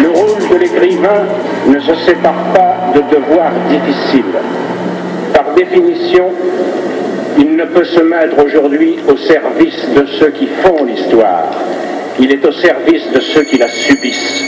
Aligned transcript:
Le 0.00 0.08
rôle 0.10 0.48
de 0.48 0.56
l'écrivain 0.56 1.26
ne 1.66 1.80
se 1.80 1.94
sépare 2.06 2.52
pas 2.54 2.92
de 2.94 3.00
devoirs 3.14 3.52
difficiles. 3.68 4.24
Par 5.32 5.52
définition, 5.54 6.30
il 7.38 7.56
ne 7.56 7.64
peut 7.64 7.84
se 7.84 8.00
mettre 8.00 8.44
aujourd'hui 8.44 8.98
au 9.08 9.16
service 9.16 9.88
de 9.96 10.06
ceux 10.06 10.30
qui 10.30 10.46
font 10.46 10.84
l'histoire. 10.84 11.50
Il 12.20 12.30
est 12.30 12.44
au 12.44 12.52
service 12.52 13.10
de 13.10 13.20
ceux 13.20 13.42
qui 13.42 13.58
la 13.58 13.68
subissent. 13.68 14.42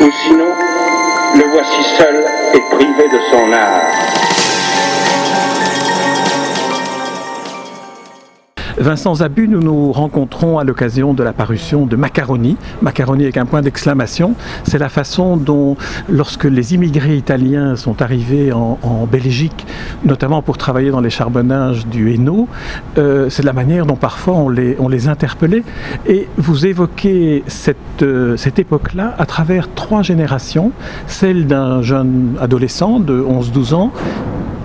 Ou 0.00 0.10
sinon, 0.26 0.48
le 1.34 1.44
voici 1.52 1.82
seul 1.98 2.24
et 2.54 2.74
privé 2.74 3.08
de 3.12 3.18
son 3.30 3.52
art. 3.52 4.35
Vincent 8.78 9.14
Zabu, 9.14 9.48
nous 9.48 9.60
nous 9.60 9.90
rencontrons 9.90 10.58
à 10.58 10.64
l'occasion 10.64 11.14
de 11.14 11.22
la 11.22 11.32
parution 11.32 11.86
de 11.86 11.96
Macaroni. 11.96 12.58
Macaroni 12.82 13.24
avec 13.24 13.38
un 13.38 13.46
point 13.46 13.62
d'exclamation. 13.62 14.34
C'est 14.64 14.76
la 14.78 14.90
façon 14.90 15.38
dont, 15.38 15.76
lorsque 16.10 16.44
les 16.44 16.74
immigrés 16.74 17.16
italiens 17.16 17.76
sont 17.76 18.02
arrivés 18.02 18.52
en, 18.52 18.76
Belgique, 19.10 19.66
notamment 20.04 20.42
pour 20.42 20.58
travailler 20.58 20.90
dans 20.90 21.00
les 21.00 21.10
charbonnages 21.10 21.86
du 21.86 22.12
Hainaut, 22.12 22.48
euh, 22.98 23.30
c'est 23.30 23.44
la 23.44 23.52
manière 23.52 23.86
dont 23.86 23.96
parfois 23.96 24.34
on 24.34 24.48
les, 24.48 25.08
interpellait. 25.08 25.62
Et 26.06 26.28
vous 26.36 26.66
évoquez 26.66 27.44
cette, 27.46 27.76
euh, 28.02 28.36
cette 28.36 28.58
époque-là 28.58 29.14
à 29.18 29.26
travers 29.26 29.72
trois 29.74 30.02
générations. 30.02 30.72
Celle 31.06 31.46
d'un 31.46 31.82
jeune 31.82 32.36
adolescent 32.40 33.00
de 33.00 33.22
11-12 33.22 33.74
ans 33.74 33.92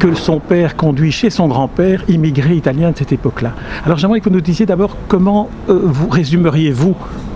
que 0.02 0.16
son 0.16 0.40
père 0.40 0.76
conduit 0.76 1.12
chez 1.12 1.30
son 1.30 1.48
grand-père, 1.48 2.04
immigré 2.10 2.56
italien 2.56 2.90
de 2.90 2.98
cette 2.98 3.12
époque-là. 3.12 3.54
Alors 3.86 4.00
j'aimerais 4.00 4.20
que 4.20 4.30
vous 4.30 4.36
nous 4.36 4.42
disiez 4.42 4.66
d'abord 4.66 4.98
comment 5.08 5.48
euh, 5.70 5.80
vous 5.84 6.10
résumeriez-vous 6.10 6.96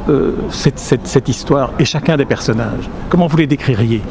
euh, 0.09 0.31
cette, 0.49 0.79
cette, 0.79 1.29
histoire 1.29 1.73
et 1.77 1.85
chacun 1.85 2.17
des 2.17 2.25
personnages 2.25 2.89
Comment 3.09 3.27
vous 3.27 3.37
les 3.37 3.45
décririez? 3.45 4.01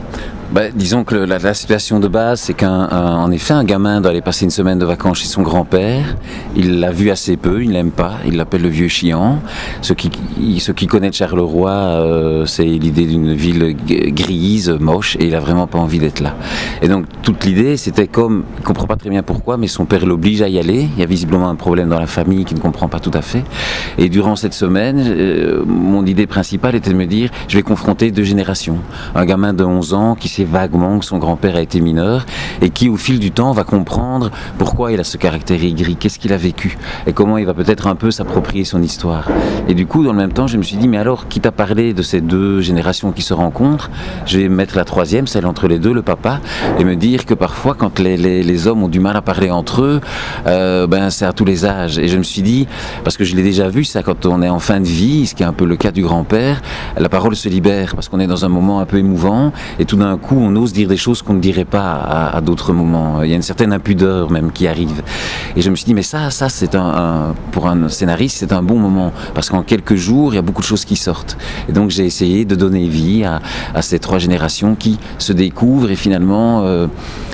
Bah, 0.55 0.71
disons 0.73 1.03
que 1.03 1.17
la, 1.17 1.53
situation 1.53 1.99
de 1.99 2.07
base, 2.07 2.43
c'est 2.43 2.55
qu'en 2.55 3.29
effet, 3.33 3.55
un 3.55 3.65
gamin 3.65 4.01
doit 4.01 4.13
aller 4.13 4.21
passer 4.21 4.45
une 4.45 4.53
semaine 4.53 4.79
de 4.79 4.85
vacances 4.85 5.19
chez 5.19 5.27
son 5.27 5.43
grand-père. 5.43 6.17
Il 6.55 6.79
l'a 6.79 6.93
vu 6.93 7.11
assez 7.11 7.37
peu, 7.37 7.65
il 7.65 7.73
l'aime 7.73 7.91
pas, 7.91 8.19
il 8.25 8.37
l'appelle 8.37 8.63
le 8.63 8.69
vieux 8.69 8.87
chiant. 8.87 9.41
Ceux 9.83 9.97
qui, 9.97 10.13
ceux 10.61 10.73
qui 10.73 10.87
connaissent 10.87 11.17
Charleroi, 11.17 11.71
euh, 11.71 12.47
c'est 12.47 12.63
l'idée 12.65 13.05
d'une 13.05 13.35
ville 13.35 13.77
grise, 14.15 14.71
moche, 14.71 15.17
et 15.17 15.27
il 15.27 15.35
a 15.35 15.41
vraiment 15.41 15.67
pas 15.67 15.79
envie 15.79 15.99
d'être 15.99 16.21
là. 16.21 16.37
Et 16.83 16.89
donc 16.89 17.07
toute 17.23 17.45
l'idée, 17.45 17.77
c'était 17.77 18.07
comme, 18.07 18.45
il 18.59 18.63
comprend 18.63 18.87
pas 18.87 18.97
très 18.97 19.11
bien 19.11 19.25
pourquoi, 19.25 19.57
mais 19.57 19.67
son 19.67 19.87
père 19.87 20.07
l'oblige 20.07 20.41
à 20.41 20.49
y 20.49 20.61
aller. 20.61 20.89
Il 20.95 21.01
y 21.01 21.03
a 21.03 21.07
visiblement 21.07 21.49
un 21.49 21.57
problème 21.57 21.89
dans 21.89 21.99
la 21.99 22.07
famille 22.07 22.45
qu'il 22.45 22.59
ne 22.59 22.63
comprend 22.63 22.87
pas 22.87 23.01
tout 23.01 23.11
à 23.15 23.23
fait. 23.23 23.43
Et 23.99 24.09
durant 24.09 24.37
cette 24.37 24.55
semaine, 24.55 25.03
euh, 25.05 25.65
mon 25.67 26.07
idée 26.07 26.29
principale 26.29 26.77
était 26.77 26.91
de 26.91 26.97
me 26.97 27.07
dire, 27.07 27.31
je 27.49 27.57
vais 27.57 27.65
confronter 27.65 28.13
deux 28.13 28.23
générations. 28.23 28.79
Un 29.17 29.25
gamin 29.25 29.53
de 29.53 29.65
11 29.65 29.95
ans 29.95 30.15
qui 30.15 30.29
s'est 30.29 30.44
vaguement 30.45 30.99
que 30.99 31.05
son 31.05 31.19
grand-père 31.19 31.57
a 31.57 31.61
été 31.61 31.81
mineur 31.81 32.27
et 32.63 32.71
qui, 32.71 32.89
au 32.89 32.97
fil 32.97 33.19
du 33.19 33.31
temps, 33.31 33.53
va 33.53 33.65
comprendre 33.65 34.31
pourquoi 34.59 34.93
il 34.93 35.01
a 35.01 35.05
ce 35.05 35.17
caractère 35.17 35.63
aigri, 35.63 35.97
qu'est-ce 35.97 36.19
qu'il 36.19 36.33
a 36.33 36.37
vécu 36.37 36.79
et 37.07 37.13
comment 37.13 37.39
il 37.39 37.47
va 37.47 37.55
peut-être 37.55 37.87
un 37.87 37.95
peu 37.95 38.11
s'approprier 38.11 38.65
son 38.65 38.83
histoire. 38.83 39.29
Et 39.69 39.75
du 39.75 39.87
coup, 39.87 40.05
dans 40.05 40.13
le 40.13 40.19
même 40.19 40.33
temps, 40.33 40.47
je 40.47 40.57
me 40.57 40.63
suis 40.63 40.77
dit, 40.77 40.89
mais 40.89 40.99
alors, 40.99 41.29
quitte 41.29 41.47
à 41.47 41.53
parler 41.53 41.93
de 41.93 42.03
ces 42.03 42.21
deux 42.21 42.61
générations 42.61 43.13
qui 43.13 43.23
se 43.23 43.35
rencontrent, 43.35 43.91
je 44.27 44.39
vais 44.39 44.49
mettre 44.49 44.77
la 44.77 44.85
troisième, 44.85 45.27
celle 45.27 45.47
entre 45.47 45.69
les 45.69 45.79
deux, 45.79 45.93
le 45.93 46.03
papa, 46.03 46.41
et 46.79 46.85
me 46.85 46.97
dire 46.97 47.27
que 47.27 47.35
parfois, 47.35 47.75
quand 47.75 47.99
les, 47.99 48.67
hommes 48.67 48.83
ont 48.83 48.89
du 48.89 49.01
mal 49.01 49.17
à 49.17 49.23
parler 49.23 49.51
entre 49.51 49.83
eux, 49.83 50.01
euh, 50.47 50.87
ben, 50.87 51.11
c'est 51.11 51.27
à 51.27 51.33
tous 51.33 51.45
les 51.45 51.65
âges. 51.65 51.99
Et 51.99 52.09
je 52.09 52.17
me 52.17 52.23
suis 52.23 52.43
dit, 52.43 52.67
parce 53.03 53.17
que 53.17 53.25
je 53.25 53.35
l'ai 53.37 53.43
déjà 53.43 53.69
vu, 53.69 53.85
ça, 53.85 54.03
quand 54.03 54.27
on 54.27 54.43
est 54.43 54.49
en 54.49 54.59
fin 54.59 54.81
de 54.81 54.87
vie, 54.87 55.27
ce 55.27 55.35
qui 55.35 55.43
est 55.43 55.47
un 55.47 55.53
peu 55.53 55.67
le 55.67 55.77
cas 55.77 55.91
du 55.91 56.03
grand-père, 56.03 56.63
la 56.97 57.09
parole 57.09 57.37
se 57.37 57.49
libère 57.49 57.95
parce 57.95 58.09
qu'on 58.09 58.21
est 58.21 58.27
dans 58.27 58.45
un 58.45 58.49
moment 58.49 58.81
un 58.81 58.87
peu 58.87 58.99
émouvant 58.99 59.53
et 59.79 59.85
tout 59.85 59.97
d'un 59.97 60.17
coup, 60.17 60.34
on 60.39 60.55
ose 60.57 60.73
dire 60.73 60.89
des 60.89 60.97
choses 60.97 61.23
qu'on 61.23 61.35
ne 61.35 61.41
dirait 61.41 61.65
pas 61.65 61.95
à, 62.33 62.41
d'autres 62.41 62.73
moments. 62.73 63.23
Il 63.23 63.31
y 63.31 63.33
a 63.33 63.37
une 63.37 63.43
certaine 63.43 63.73
impudeur 63.73 64.31
même 64.31 64.53
qui 64.53 64.67
arrive. 64.67 65.03
Et 65.57 65.63
je 65.63 65.71
me 65.71 65.77
suis 65.77 65.87
dit, 65.87 65.95
mais 65.95 66.03
ça, 66.03 66.31
ça, 66.31 66.49
c'est 66.49 66.75
un, 66.75 67.35
pour 67.53 67.67
un 67.69 67.89
scénariste, 67.89 68.39
c'est 68.39 68.53
un 68.53 68.63
bon 68.63 68.79
moment 68.79 69.13
parce 69.35 69.51
qu'en 69.51 69.63
quelques 69.63 69.95
jours, 69.95 70.33
il 70.33 70.37
y 70.37 70.39
a 70.39 70.43
beaucoup 70.43 70.63
de 70.63 70.67
choses 70.67 70.85
qui 70.85 70.97
sortent. 70.97 71.37
Et 71.69 71.73
donc, 71.73 71.91
j'ai 71.91 72.05
essayé 72.05 72.45
de 72.45 72.55
donner 72.55 72.89
vie 72.89 73.25
à, 73.25 73.41
ces 73.83 73.99
trois 73.99 74.19
générations 74.19 74.75
qui 74.75 74.99
se 75.19 75.33
découvrent 75.33 75.91
et 75.91 75.97
finalement 75.97 76.63
euh, 76.65 76.87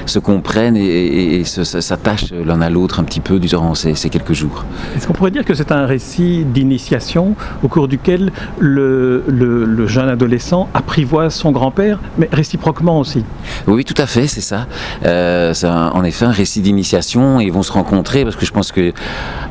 se 0.06 0.19
comprennent 0.19 0.77
et, 0.77 1.44
s'attachent 1.44 2.33
l'un 2.33 2.61
à 2.61 2.71
l'autre 2.71 3.00
un 3.00 3.05
petit 3.05 3.21
peu 3.21 3.38
durant 3.38 3.75
ces, 3.75 3.94
quelques 4.11 4.33
jours. 4.33 4.65
Est-ce 4.97 5.06
qu'on 5.06 5.12
pourrait 5.12 5.31
dire 5.31 5.44
que 5.44 5.55
c'est 5.55 5.72
un 5.72 5.87
récit 5.87 6.44
d'initiation 6.44 7.34
au 7.62 7.69
cours 7.69 7.88
duquel 7.88 8.33
le, 8.59 9.25
le 9.28 9.87
jeune 9.87 10.09
adolescent 10.09 10.69
apprivoise 10.75 11.34
son 11.34 11.53
grand-père, 11.53 11.99
mais 12.19 12.28
réciproquement 12.33 12.99
aussi? 12.99 13.25
Oui, 13.66 13.84
tout 13.84 13.94
à 13.97 14.06
fait, 14.06 14.27
c'est 14.27 14.41
ça. 14.41 14.66
Euh, 15.05 15.55
c'est 15.55 15.69
en 15.69 16.03
effet 16.05 16.25
un 16.25 16.31
récit 16.31 16.60
d'initiation 16.60 17.41
et 17.41 17.44
ils 17.44 17.53
vont 17.53 17.62
se 17.62 17.72
rencontrer 17.72 18.25
parce 18.25 18.37
que 18.37 18.47
je 18.47 18.53
pense 18.53 18.72
que 18.72 18.93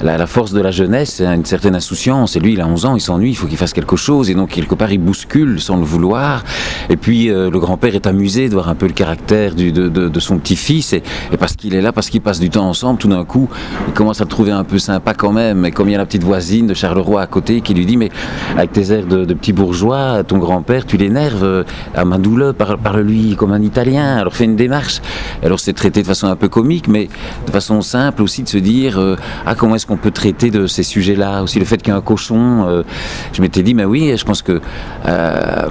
la, 0.02 0.28
force 0.28 0.52
de 0.52 0.62
la 0.62 0.72
jeunesse, 0.72 1.16
c'est 1.16 1.26
une 1.26 1.46
certaine 1.46 1.76
insouciance. 1.76 2.36
Et 2.36 2.40
lui, 2.40 2.54
il 2.54 2.62
a 2.62 2.68
11 2.68 2.86
ans, 2.86 2.96
il 2.96 3.02
s'ennuie, 3.02 3.32
il 3.32 3.36
faut 3.36 3.48
qu'il 3.48 3.58
fasse 3.58 3.74
quelque 3.74 3.96
chose. 3.96 4.30
Et 4.30 4.34
donc, 4.34 4.50
quelque 4.50 4.76
part, 4.76 4.92
il 4.92 5.00
bouscule 5.00 5.60
sans 5.62 5.78
le 5.78 5.84
vouloir. 5.84 6.44
Et 6.90 6.98
puis, 6.98 7.30
euh, 7.30 7.50
le 7.50 7.60
grand-père 7.60 7.96
est 7.96 8.08
amusé 8.08 8.50
de 8.50 8.54
voir 8.54 8.70
un 8.70 8.76
peu 8.76 8.88
le 8.88 8.94
caractère 8.94 9.56
du, 9.56 9.72
de, 9.72 10.20
son 10.20 10.39
petit-fils. 10.40 10.94
Et, 10.94 11.04
parce 11.40 11.56
qu'il 11.56 11.76
est 11.76 11.82
là, 11.82 11.92
parce 11.92 12.10
qu'ils 12.10 12.22
passent 12.22 12.40
du 12.40 12.50
temps 12.50 12.68
ensemble, 12.68 13.00
tout 13.00 13.08
d'un 13.08 13.26
coup, 13.26 13.50
il 13.88 13.94
commence 13.94 14.22
à 14.22 14.24
le 14.24 14.30
trouver 14.30 14.52
un 14.52 14.64
peu 14.64 14.80
sympa 14.80 15.14
quand 15.14 15.32
même. 15.32 15.66
Et 15.66 15.72
comme 15.72 15.90
il 15.90 15.94
y 15.94 15.96
a 15.96 15.98
la 15.98 16.06
petite 16.06 16.24
voisine 16.24 16.68
de 16.68 16.74
Charleroi 16.74 17.22
à 17.22 17.28
côté 17.28 17.62
qui 17.62 17.74
lui 17.74 17.86
dit 17.86 17.98
Mais 17.98 18.10
avec 18.56 18.72
tes 18.72 18.92
airs 18.92 19.06
de, 19.06 19.34
petit 19.34 19.54
bourgeois, 19.54 20.24
ton 20.24 20.38
grand-père, 20.38 20.86
tu 20.86 20.98
l'énerves, 20.98 21.44
euh, 21.44 21.64
Amadou-le, 21.96 22.54
parle-lui 22.54 23.36
comme 23.36 23.52
un 23.52 23.62
Italien, 23.62 24.18
alors 24.18 24.36
fait 24.36 24.46
une 24.46 24.56
démarche. 24.56 25.02
Alors 25.44 25.60
c'est 25.60 25.74
traité 25.74 26.02
de 26.02 26.08
façon 26.08 26.28
un 26.28 26.36
peu 26.36 26.50
comique, 26.50 26.88
mais 26.88 27.10
de 27.46 27.52
façon 27.52 27.82
simple 27.82 28.22
aussi 28.22 28.44
de 28.44 28.50
se 28.50 28.58
dire 28.58 29.00
euh, 29.00 29.16
ah 29.46 29.56
comment 29.56 29.76
est-ce 29.76 29.86
qu'on 29.86 29.98
peut 29.98 30.12
traiter 30.12 30.52
de 30.52 30.68
ces 30.68 30.84
sujets-là? 30.84 31.44
Aussi 31.44 31.60
le 31.60 31.66
fait 31.66 31.78
qu'il 31.78 31.90
y 31.90 31.92
a 31.92 31.98
un 31.98 32.02
cochon. 32.02 32.66
Euh, 32.68 32.84
je 33.34 33.42
m'étais 33.42 33.64
dit 33.64 33.74
mais 33.74 33.86
oui, 33.86 34.14
je 34.16 34.26
pense 34.26 34.42
que 34.42 34.62
euh, 35.08 35.68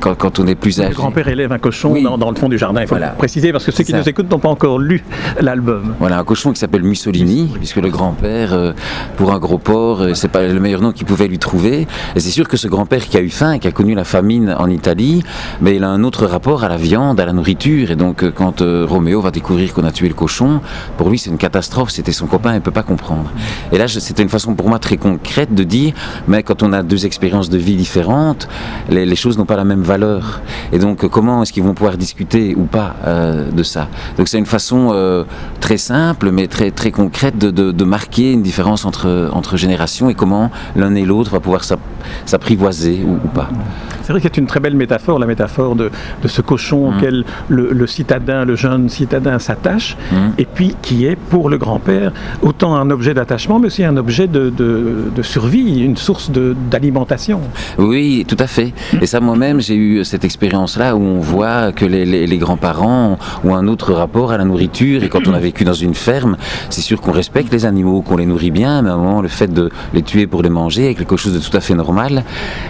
quand, 0.00 0.38
on 0.38 0.46
est 0.46 0.54
plus 0.54 0.80
âgé. 0.80 0.90
Le 0.90 0.94
grand-père 0.94 1.28
élève 1.28 1.52
un 1.52 1.58
cochon 1.58 1.94
dans, 2.02 2.30
le 2.30 2.36
fond 2.36 2.48
du 2.48 2.58
jardin. 2.58 2.82
Il 2.82 2.88
faut 2.88 2.96
préciser 3.16 3.52
parce 3.58 3.66
que 3.66 3.72
ceux 3.72 3.84
qui 3.84 3.94
nous 3.94 4.08
écoutent 4.08 4.30
n'ont 4.30 4.38
pas 4.38 4.48
encore 4.48 4.78
lu 4.78 5.04
l'album. 5.40 5.94
Voilà 5.98 6.18
un 6.18 6.24
cochon 6.24 6.52
qui 6.52 6.58
s'appelle 6.58 6.82
Mussolini, 6.82 7.50
puisque 7.54 7.76
le 7.76 7.90
grand-père 7.90 8.74
pour 9.16 9.32
un 9.32 9.38
gros 9.38 9.58
porc 9.58 10.14
c'est 10.14 10.28
pas 10.28 10.46
le 10.46 10.60
meilleur 10.60 10.80
nom 10.80 10.92
qu'il 10.92 11.06
pouvait 11.06 11.28
lui 11.28 11.38
trouver. 11.38 11.86
Et 12.14 12.20
c'est 12.20 12.30
sûr 12.30 12.48
que 12.48 12.56
ce 12.56 12.68
grand-père 12.68 13.06
qui 13.06 13.16
a 13.16 13.20
eu 13.20 13.30
faim, 13.30 13.58
qui 13.58 13.68
a 13.68 13.72
connu 13.72 13.94
la 13.94 14.04
famine 14.04 14.54
en 14.58 14.68
Italie, 14.68 15.22
mais 15.60 15.76
il 15.76 15.84
a 15.84 15.88
un 15.88 16.04
autre 16.04 16.26
rapport 16.26 16.64
à 16.64 16.68
la 16.68 16.76
viande, 16.76 17.20
à 17.20 17.26
la 17.26 17.32
nourriture. 17.32 17.90
Et 17.90 17.96
donc, 17.96 18.22
euh, 18.22 18.30
quand 18.34 18.62
euh, 18.62 18.86
Roméo 18.88 19.20
va 19.20 19.30
découvrir 19.30 19.72
qu'on 19.72 19.84
a 19.84 19.92
tué 19.92 20.08
le 20.08 20.14
cochon, 20.14 20.60
pour 20.96 21.10
lui, 21.10 21.18
c'est 21.18 21.30
une 21.30 21.38
catastrophe. 21.38 21.90
C'était 21.90 22.12
son 22.12 22.26
copain, 22.26 22.52
il 22.52 22.56
ne 22.56 22.60
peut 22.60 22.70
pas 22.70 22.82
comprendre. 22.82 23.30
Et 23.72 23.78
là, 23.78 23.88
c'était 23.88 24.22
une 24.22 24.28
façon 24.28 24.54
pour 24.54 24.68
moi 24.68 24.78
très 24.78 24.96
concrète 24.96 25.54
de 25.54 25.64
dire, 25.64 25.94
mais 26.26 26.42
quand 26.42 26.62
on 26.62 26.72
a 26.72 26.82
deux 26.82 27.06
expériences 27.06 27.50
de 27.50 27.58
vie 27.58 27.76
différentes, 27.76 28.48
les, 28.88 29.16
choses 29.16 29.38
n'ont 29.38 29.46
pas 29.46 29.56
la 29.56 29.64
même 29.64 29.82
valeur. 29.82 30.40
Et 30.72 30.78
donc, 30.78 31.04
euh, 31.04 31.08
comment 31.08 31.42
est-ce 31.42 31.52
qu'ils 31.52 31.62
vont 31.62 31.74
pouvoir 31.74 31.96
discuter 31.96 32.54
ou 32.56 32.64
pas 32.64 32.96
de 33.52 33.62
ça 33.62 33.88
Donc, 34.16 34.28
c'est 34.28 34.38
une 34.38 34.46
façon 34.46 35.24
très 35.60 35.78
simple, 35.78 36.30
mais 36.30 36.46
très, 36.46 36.70
très 36.70 36.90
concrète 36.90 37.38
de, 37.38 37.50
de, 37.50 37.84
marquer 37.84 38.32
une 38.32 38.42
différence 38.42 38.84
entre, 38.84 39.30
entre 39.32 39.56
générations 39.56 40.10
et 40.10 40.14
comment 40.14 40.50
l'un 40.76 40.94
et 40.94 41.04
l'autre 41.04 41.30
va 41.30 41.40
pouvoir 41.40 41.62
s'apprivoiser 42.26 43.04
ou, 43.04 43.28
pas. 43.28 43.48
C'est 44.08 44.14
vrai 44.14 44.22
que 44.22 44.28
c'est 44.34 44.40
une 44.40 44.46
très 44.46 44.60
belle 44.60 44.74
métaphore, 44.74 45.18
la 45.18 45.26
métaphore 45.26 45.76
de, 45.76 45.90
de 46.22 46.28
ce 46.28 46.40
cochon 46.40 46.90
mm. 46.90 46.96
auquel 46.96 47.24
le, 47.50 47.86
citadin, 47.86 48.46
le 48.46 48.56
jeune 48.56 48.88
citadin 48.88 49.38
s'attache, 49.38 49.98
mm. 50.10 50.16
et 50.38 50.46
puis 50.46 50.74
qui 50.80 51.04
est 51.04 51.14
pour 51.14 51.50
le 51.50 51.58
grand-père 51.58 52.12
autant 52.40 52.74
un 52.74 52.88
objet 52.90 53.12
d'attachement, 53.12 53.58
mais 53.58 53.66
aussi 53.66 53.84
un 53.84 53.98
objet 53.98 54.26
de, 54.26 54.48
de, 54.48 55.22
survie, 55.22 55.80
une 55.84 55.98
source 55.98 56.30
d'alimentation. 56.30 57.42
Oui, 57.76 58.24
tout 58.26 58.38
à 58.38 58.46
fait. 58.46 58.72
Et 59.02 59.04
ça, 59.04 59.20
moi-même, 59.20 59.60
j'ai 59.60 59.76
eu 59.76 60.02
cette 60.06 60.24
expérience-là 60.24 60.96
où 60.96 61.02
on 61.02 61.20
voit 61.20 61.72
que 61.72 61.84
les, 61.84 62.06
les, 62.06 62.38
grands-parents 62.38 63.18
ont 63.44 63.54
un 63.54 63.68
autre 63.68 63.92
rapport 63.92 64.32
à 64.32 64.38
la 64.38 64.46
nourriture, 64.46 65.04
et 65.04 65.10
quand 65.10 65.28
on 65.28 65.34
a 65.34 65.38
vécu 65.38 65.64
dans 65.64 65.74
une 65.74 65.92
ferme, 65.92 66.38
c'est 66.70 66.80
sûr 66.80 67.02
qu'on 67.02 67.12
respecte 67.12 67.52
les 67.52 67.66
animaux, 67.66 68.00
qu'on 68.00 68.16
les 68.16 68.24
nourrit 68.24 68.52
bien, 68.52 68.80
mais 68.80 68.88
à 68.88 68.94
un 68.94 68.96
moment, 68.96 69.20
le 69.20 69.28
fait 69.28 69.52
de 69.52 69.68
les 69.92 70.00
tuer 70.00 70.26
pour 70.26 70.42
les 70.42 70.48
manger 70.48 70.88
est 70.88 70.94
quelque 70.94 71.18
chose 71.18 71.34
de 71.34 71.40
tout 71.40 71.54
à 71.54 71.60
fait 71.60 71.74
normal, 71.74 72.24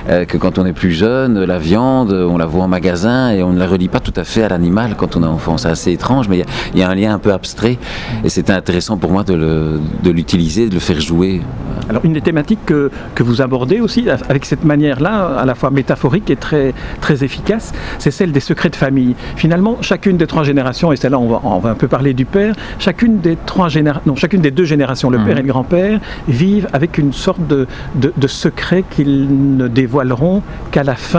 euh, 0.08 0.24
que 0.24 0.36
quand 0.36 0.58
on 0.58 0.66
est 0.66 0.72
plus 0.72 0.90
jeune, 0.90 1.27
la 1.36 1.58
viande, 1.58 2.12
on 2.12 2.36
la 2.36 2.46
voit 2.46 2.64
en 2.64 2.68
magasin 2.68 3.30
et 3.30 3.42
on 3.42 3.52
ne 3.52 3.58
la 3.58 3.66
relie 3.66 3.88
pas 3.88 4.00
tout 4.00 4.12
à 4.16 4.24
fait 4.24 4.42
à 4.42 4.48
l'animal 4.48 4.94
quand 4.96 5.16
on 5.16 5.22
est 5.22 5.26
enfant. 5.26 5.58
C'est 5.58 5.68
assez 5.68 5.92
étrange, 5.92 6.28
mais 6.28 6.44
il 6.74 6.80
y, 6.80 6.82
a 6.82 6.88
un 6.88 6.94
lien 6.94 7.14
un 7.14 7.18
peu 7.18 7.32
abstrait 7.32 7.78
et 8.24 8.28
c'était 8.28 8.52
intéressant 8.52 8.96
pour 8.96 9.10
moi 9.10 9.24
de 9.24 10.10
l'utiliser, 10.10 10.68
de, 10.68 10.74
le 10.74 10.80
faire 10.80 11.00
jouer. 11.00 11.40
Alors 11.88 12.04
une 12.04 12.12
des 12.12 12.20
thématiques 12.20 12.64
que, 12.66 12.90
que 13.14 13.22
vous 13.22 13.40
abordez 13.40 13.80
aussi 13.80 14.06
avec 14.28 14.44
cette 14.44 14.64
manière-là, 14.64 15.38
à 15.38 15.44
la 15.44 15.54
fois 15.54 15.70
métaphorique 15.70 16.30
et 16.30 16.36
très, 16.36 16.74
très 17.00 17.24
efficace, 17.24 17.72
c'est 17.98 18.10
celle 18.10 18.32
des 18.32 18.40
secrets 18.40 18.70
de 18.70 18.76
famille. 18.76 19.14
Finalement, 19.36 19.78
chacune 19.80 20.16
des 20.16 20.26
trois 20.26 20.42
générations, 20.42 20.92
et 20.92 20.96
c'est 20.96 21.08
là 21.08 21.18
on 21.18 21.28
va, 21.28 21.40
on 21.44 21.58
va 21.58 21.70
un 21.70 21.74
peu 21.74 21.88
parler 21.88 22.14
du 22.14 22.24
père, 22.24 22.54
chacune 22.78 23.20
des 23.20 23.36
trois 23.46 23.68
générations, 23.68 24.02
non, 24.06 24.16
chacune 24.16 24.40
des 24.40 24.50
deux 24.50 24.64
générations, 24.64 25.10
le 25.10 25.18
père 25.18 25.34
mhm. 25.34 25.38
et 25.38 25.42
le 25.42 25.48
grand-père, 25.48 26.00
vivent 26.28 26.68
avec 26.72 26.98
une 26.98 27.12
sorte 27.12 27.46
de, 27.46 27.66
de, 27.94 28.12
de 28.16 28.26
secret 28.26 28.84
qu'ils 28.90 29.56
ne 29.56 29.68
dévoileront 29.68 30.42
qu'à 30.70 30.84
la 30.84 30.94
fin 30.94 31.17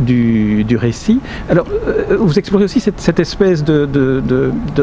du, 0.00 0.76
récit. 0.76 1.20
Alors, 1.48 1.66
euh, 1.86 2.16
vous 2.18 2.38
explorez 2.38 2.64
aussi 2.64 2.80
cette, 2.80 3.20
espèce 3.20 3.62
de, 3.62 3.88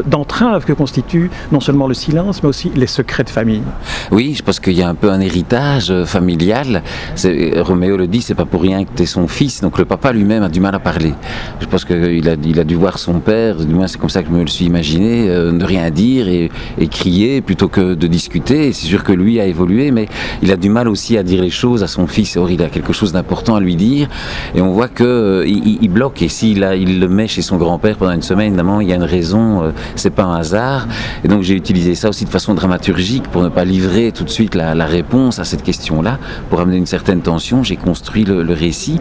d'entrave 0.06 0.64
que 0.64 0.72
constitue 0.72 1.30
non 1.50 1.60
seulement 1.60 1.86
le 1.86 1.94
silence, 1.94 2.42
mais 2.42 2.48
aussi 2.48 2.70
les 2.74 2.86
secrets 2.86 3.24
de 3.24 3.30
famille. 3.30 3.62
Oui, 4.10 4.34
je 4.36 4.42
pense 4.42 4.58
qu'il 4.58 4.72
y 4.72 4.82
a 4.82 4.88
un 4.88 4.94
peu 4.94 5.10
un 5.10 5.20
héritage 5.20 5.90
euh, 5.90 6.06
familial. 6.06 6.82
Roméo 7.56 7.96
le 7.96 8.06
dit, 8.06 8.22
c'est 8.22 8.34
pas 8.34 8.46
pour 8.46 8.62
rien 8.62 8.84
que 8.84 8.90
tu 8.96 9.02
es 9.02 9.06
son 9.06 9.28
fils, 9.28 9.60
donc 9.60 9.78
le 9.78 9.84
papa 9.84 10.12
lui-même 10.12 10.42
a 10.42 10.48
du 10.48 10.60
mal 10.60 10.74
à 10.74 10.78
parler. 10.78 11.12
Je 11.60 11.66
pense 11.66 11.84
qu'il 11.84 12.28
a, 12.28 12.34
il 12.42 12.58
a 12.58 12.64
dû 12.64 12.74
voir 12.74 12.98
son 12.98 13.20
père, 13.20 13.56
du 13.56 13.74
moins 13.74 13.86
c'est 13.86 13.98
comme 13.98 14.10
ça 14.10 14.22
que 14.22 14.28
je 14.28 14.32
me 14.32 14.40
le 14.40 14.46
suis 14.46 14.64
imaginé, 14.64 15.28
euh, 15.28 15.52
ne 15.52 15.64
rien 15.64 15.90
dire 15.90 16.28
et, 16.28 16.50
crier 16.90 17.40
plutôt 17.40 17.68
que 17.68 17.94
de 17.94 18.06
discuter. 18.06 18.72
C'est 18.72 18.86
sûr 18.86 19.02
que 19.02 19.12
lui 19.12 19.40
a 19.40 19.46
évolué, 19.46 19.90
mais 19.90 20.08
il 20.42 20.52
a 20.52 20.56
du 20.56 20.68
mal 20.68 20.88
aussi 20.88 21.16
à 21.16 21.22
dire 21.22 21.40
les 21.42 21.50
choses 21.50 21.82
à 21.82 21.86
son 21.86 22.06
fils. 22.06 22.36
Or, 22.36 22.50
il 22.50 22.62
a 22.62 22.68
quelque 22.68 22.92
chose 22.92 23.12
d'important 23.12 23.54
à 23.54 23.60
lui 23.60 23.76
dire, 23.76 24.08
et 24.54 24.60
on 24.60 24.72
voit 24.72 24.88
que 24.88 25.04
euh, 25.04 25.46
il, 25.46 25.88
bloque. 25.88 26.22
Et 26.22 26.28
s'il 26.28 26.66
il 26.78 27.00
le 27.00 27.08
met 27.08 27.28
chez 27.28 27.42
son 27.42 27.56
grand-père 27.56 27.96
pendant 27.96 28.12
une 28.12 28.22
semaine, 28.22 28.48
évidemment, 28.48 28.80
il 28.80 28.88
y 28.88 28.92
a 28.92 28.96
une 28.96 29.02
raison. 29.02 29.72
c'est 29.96 30.10
pas 30.10 30.24
un 30.24 30.36
hasard. 30.36 30.86
Et 31.24 31.28
donc 31.28 31.42
j'ai 31.42 31.54
utilisé 31.54 31.94
ça 31.94 32.08
aussi 32.08 32.24
de 32.24 32.30
façon 32.30 32.54
dramaturgique 32.54 33.28
pour 33.28 33.42
ne 33.42 33.48
pas 33.48 33.64
livrer 33.64 34.12
tout 34.12 34.24
de 34.24 34.30
suite 34.30 34.54
la, 34.54 34.86
réponse 34.86 35.38
à 35.38 35.44
cette 35.44 35.62
question-là, 35.62 36.18
pour 36.50 36.60
amener 36.60 36.76
une 36.76 36.86
certaine 36.86 37.20
tension. 37.20 37.62
J'ai 37.62 37.76
construit 37.76 38.24
le, 38.24 38.52
récit 38.52 39.00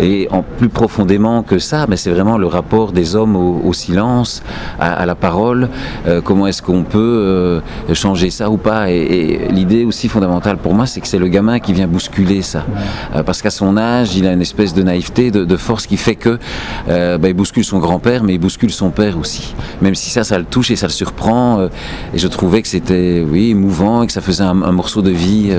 et 0.00 0.28
plus 0.58 0.68
profondément 0.68 1.42
que 1.42 1.58
ça, 1.58 1.86
mais 1.88 1.96
c'est 1.96 2.10
vraiment 2.10 2.38
le 2.38 2.46
rapport 2.46 2.92
des 2.92 3.16
hommes 3.16 3.36
au, 3.36 3.72
silence, 3.72 4.42
à, 4.80 5.06
la 5.06 5.14
parole. 5.14 5.68
Euh, 6.06 6.20
comment 6.20 6.46
est-ce 6.46 6.62
qu'on 6.62 6.82
peut 6.82 6.98
euh, 6.98 7.60
changer 7.94 8.30
ça 8.30 8.50
ou 8.50 8.56
pas? 8.56 8.90
Et, 8.90 9.48
l'idée 9.50 9.84
aussi 9.84 10.08
fondamentale 10.08 10.56
pour 10.56 10.74
moi, 10.74 10.86
c'est 10.86 11.00
que 11.00 11.06
c'est 11.06 11.18
le 11.18 11.28
gamin 11.28 11.58
qui 11.58 11.72
vient 11.72 11.86
bousculer 11.86 12.42
ça, 12.42 12.64
euh, 13.14 13.22
parce 13.22 13.42
qu'à 13.42 13.50
son 13.50 13.76
âge, 13.76 14.16
il 14.16 14.26
a 14.26 14.32
une 14.32 14.42
espèce 14.42 14.74
de 14.74 14.82
naïveté, 14.88 15.30
de, 15.30 15.56
force 15.56 15.86
qui 15.86 15.96
fait 15.96 16.14
que 16.14 16.38
bah, 16.86 17.28
il 17.28 17.34
bouscule 17.34 17.64
son 17.64 17.78
grand-père, 17.78 18.24
mais 18.24 18.34
il 18.34 18.38
bouscule 18.38 18.70
son 18.70 18.90
père 18.90 19.18
aussi. 19.18 19.54
Même 19.80 19.94
si 19.94 20.10
ça, 20.10 20.24
ça 20.24 20.38
le 20.38 20.44
touche 20.44 20.70
et 20.70 20.76
ça 20.76 20.86
le 20.86 20.92
surprend. 20.92 21.68
et 22.14 22.18
je 22.18 22.28
trouvais 22.28 22.62
que 22.62 22.68
c'était, 22.68 23.24
oui, 23.28 23.50
émouvant 23.50 24.02
et 24.02 24.06
que 24.06 24.12
ça 24.12 24.20
faisait 24.20 24.44
un, 24.44 24.54
morceau 24.54 25.02
de 25.02 25.10
vie 25.10 25.50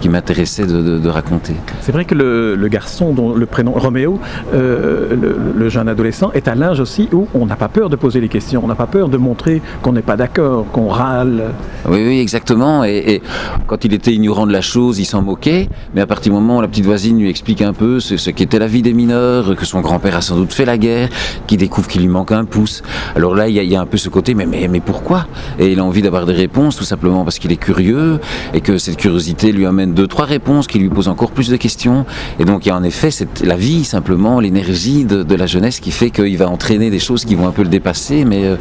qui 0.00 0.08
m'intéressait 0.08 0.66
de, 0.66 1.08
raconter. 1.08 1.54
C'est 1.80 1.92
vrai 1.92 2.04
que 2.04 2.14
le, 2.14 2.68
garçon 2.68 3.12
dont 3.12 3.34
le 3.34 3.46
prénom 3.46 3.72
Roméo, 3.72 4.18
euh, 4.52 5.14
le, 5.56 5.68
jeune 5.68 5.88
adolescent, 5.88 6.30
est 6.32 6.48
à 6.48 6.54
l'âge 6.54 6.80
aussi 6.80 7.08
où 7.12 7.26
on 7.34 7.46
n'a 7.46 7.56
pas 7.56 7.68
peur 7.68 7.88
de 7.88 7.96
poser 7.96 8.20
les 8.20 8.28
questions, 8.28 8.62
on 8.64 8.68
n'a 8.68 8.74
pas 8.74 8.86
peur 8.86 9.08
de 9.08 9.16
montrer 9.16 9.62
qu'on 9.82 9.92
n'est 9.92 10.02
pas 10.02 10.16
d'accord, 10.16 10.66
qu'on 10.72 10.88
râle. 10.88 11.44
Oui, 11.88 12.04
oui, 12.06 12.20
exactement. 12.20 12.84
Et, 12.84 13.22
quand 13.66 13.84
il 13.84 13.94
était 13.94 14.12
ignorant 14.12 14.46
de 14.46 14.52
la 14.52 14.60
chose, 14.60 14.98
il 14.98 15.04
s'en 15.04 15.22
moquait. 15.22 15.68
Mais 15.94 16.00
à 16.00 16.06
partir 16.06 16.32
du 16.32 16.38
moment 16.38 16.58
où 16.58 16.60
la 16.60 16.68
petite 16.68 16.84
voisine 16.84 17.18
lui 17.18 17.28
explique 17.28 17.62
un 17.62 17.72
peu 17.72 18.00
ce, 18.00 18.30
qu'était 18.30 18.53
la 18.56 18.66
vie 18.66 18.82
des 18.82 18.92
mineurs, 18.92 19.56
que 19.56 19.64
son 19.64 19.80
grand-père 19.80 20.16
a 20.16 20.20
sans 20.20 20.36
doute 20.36 20.52
fait 20.52 20.64
la 20.64 20.78
guerre, 20.78 21.08
qu'il 21.46 21.58
découvre 21.58 21.88
qu'il 21.88 22.02
lui 22.02 22.08
manque 22.08 22.32
un 22.32 22.44
pouce. 22.44 22.82
Alors 23.16 23.34
là, 23.34 23.48
il 23.48 23.54
y, 23.54 23.76
a, 23.76 23.80
un 23.80 23.86
peu 23.86 23.96
ce 23.96 24.08
côté, 24.08 24.34
mais, 24.34 24.46
mais, 24.46 24.68
mais 24.68 24.80
pourquoi? 24.80 25.26
Et 25.58 25.72
il 25.72 25.80
a 25.80 25.84
envie 25.84 26.02
d'avoir 26.02 26.26
des 26.26 26.32
réponses, 26.32 26.76
tout 26.76 26.84
simplement 26.84 27.24
parce 27.24 27.38
qu'il 27.38 27.52
est 27.52 27.56
curieux 27.56 28.20
et 28.52 28.60
que 28.60 28.78
cette 28.78 28.96
curiosité 28.96 29.52
lui 29.52 29.66
amène 29.66 29.94
deux, 29.94 30.06
trois 30.06 30.24
réponses 30.24 30.66
qui 30.66 30.78
lui 30.78 30.88
posent 30.88 31.08
encore 31.08 31.30
plus 31.30 31.48
de 31.48 31.56
questions. 31.56 32.06
Et 32.38 32.44
donc 32.44 32.66
il 32.66 32.68
y 32.68 32.72
a 32.72 32.76
en 32.76 32.82
effet 32.82 33.10
la 33.42 33.56
vie 33.56 33.84
simplement, 33.84 34.40
l'énergie 34.40 35.04
de, 35.04 35.34
la 35.34 35.46
jeunesse 35.46 35.80
qui 35.80 35.90
fait 35.90 36.10
qu'il 36.10 36.36
va 36.38 36.48
entraîner 36.48 36.90
des 36.90 37.00
choses 37.00 37.24
qui 37.24 37.34
vont 37.34 37.48
un 37.48 37.50
peu 37.50 37.62
le 37.62 37.68
dépasser. 37.68 38.24
Mais 38.24 38.44
euh, 38.44 38.56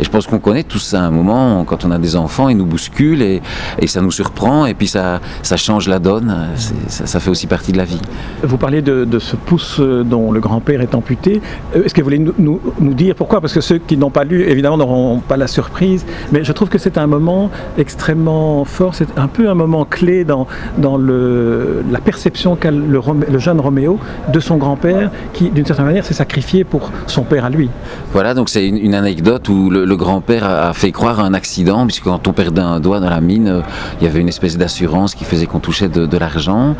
et 0.00 0.04
je 0.04 0.10
pense 0.10 0.26
qu'on 0.26 0.38
connaît 0.38 0.62
tout 0.62 0.78
ça 0.78 1.02
à 1.02 1.04
un 1.04 1.10
moment, 1.10 1.64
quand 1.64 1.84
on 1.84 1.90
a 1.90 1.98
des 1.98 2.16
enfants, 2.16 2.48
ils 2.48 2.56
nous 2.56 2.66
bousculent 2.66 3.22
et, 3.22 3.42
ça 3.86 4.00
nous 4.00 4.10
surprend 4.10 4.66
et 4.66 4.74
puis 4.74 4.88
ça, 4.88 5.20
ça 5.42 5.56
change 5.56 5.88
la 5.88 5.98
donne. 5.98 6.48
Ça, 6.88 7.20
fait 7.20 7.30
aussi 7.30 7.46
partie 7.46 7.70
de 7.70 7.76
la 7.76 7.84
vie. 7.84 8.00
Vous 8.42 8.56
parlez 8.56 8.82
de, 8.82 9.18
ce 9.18 9.33
pouce 9.34 9.80
dont 9.80 10.32
le 10.32 10.40
grand-père 10.40 10.80
est 10.80 10.94
amputé. 10.94 11.40
Euh, 11.74 11.84
est-ce 11.84 11.94
que 11.94 12.00
vous 12.00 12.06
voulez 12.06 12.18
nous, 12.18 12.60
nous, 12.80 12.94
dire 12.94 13.14
pourquoi? 13.14 13.40
Parce 13.40 13.52
que 13.52 13.60
ceux 13.60 13.78
qui 13.78 13.96
n'ont 13.96 14.10
pas 14.10 14.24
lu, 14.24 14.42
évidemment, 14.42 14.76
n'auront 14.76 15.20
pas 15.20 15.36
la 15.36 15.46
surprise. 15.46 16.04
Mais 16.32 16.44
je 16.44 16.52
trouve 16.52 16.68
que 16.68 16.78
c'est 16.78 16.98
un 16.98 17.06
moment 17.06 17.50
extrêmement 17.78 18.64
fort. 18.64 18.94
C'est 18.94 19.18
un 19.18 19.28
peu 19.28 19.48
un 19.48 19.54
moment 19.54 19.84
clé 19.84 20.24
dans, 20.24 20.46
dans 20.78 20.96
le, 20.96 21.84
la 21.90 22.00
perception 22.00 22.56
qu'a 22.56 22.70
le, 22.70 23.00
le, 23.28 23.38
jeune 23.38 23.60
Roméo 23.60 23.98
de 24.32 24.40
son 24.40 24.56
grand-père 24.56 25.10
qui, 25.32 25.50
d'une 25.50 25.66
certaine 25.66 25.86
manière, 25.86 26.04
s'est 26.04 26.14
sacrifié 26.14 26.64
pour 26.64 26.90
son 27.06 27.22
père 27.22 27.44
à 27.44 27.50
lui. 27.50 27.70
Voilà, 28.12 28.34
donc 28.34 28.48
c'est 28.48 28.66
une, 28.66 28.94
anecdote 28.94 29.48
où 29.48 29.70
le, 29.70 29.96
grand-père 29.96 30.44
a, 30.44 30.72
fait 30.72 30.92
croire 30.92 31.20
à 31.20 31.24
un 31.24 31.34
accident, 31.34 31.86
puisque 31.86 32.04
quand 32.04 32.28
on 32.28 32.32
perdait 32.32 32.60
un 32.60 32.80
doigt 32.80 33.00
dans 33.00 33.10
la 33.10 33.20
mine, 33.20 33.48
euh, 33.48 33.60
il 34.00 34.04
y 34.04 34.08
avait 34.08 34.20
une 34.20 34.28
espèce 34.28 34.56
d'assurance 34.56 35.14
qui 35.14 35.24
faisait 35.24 35.46
qu'on 35.46 35.60
touchait 35.60 35.88
de, 35.88 36.18
l'argent. 36.18 36.76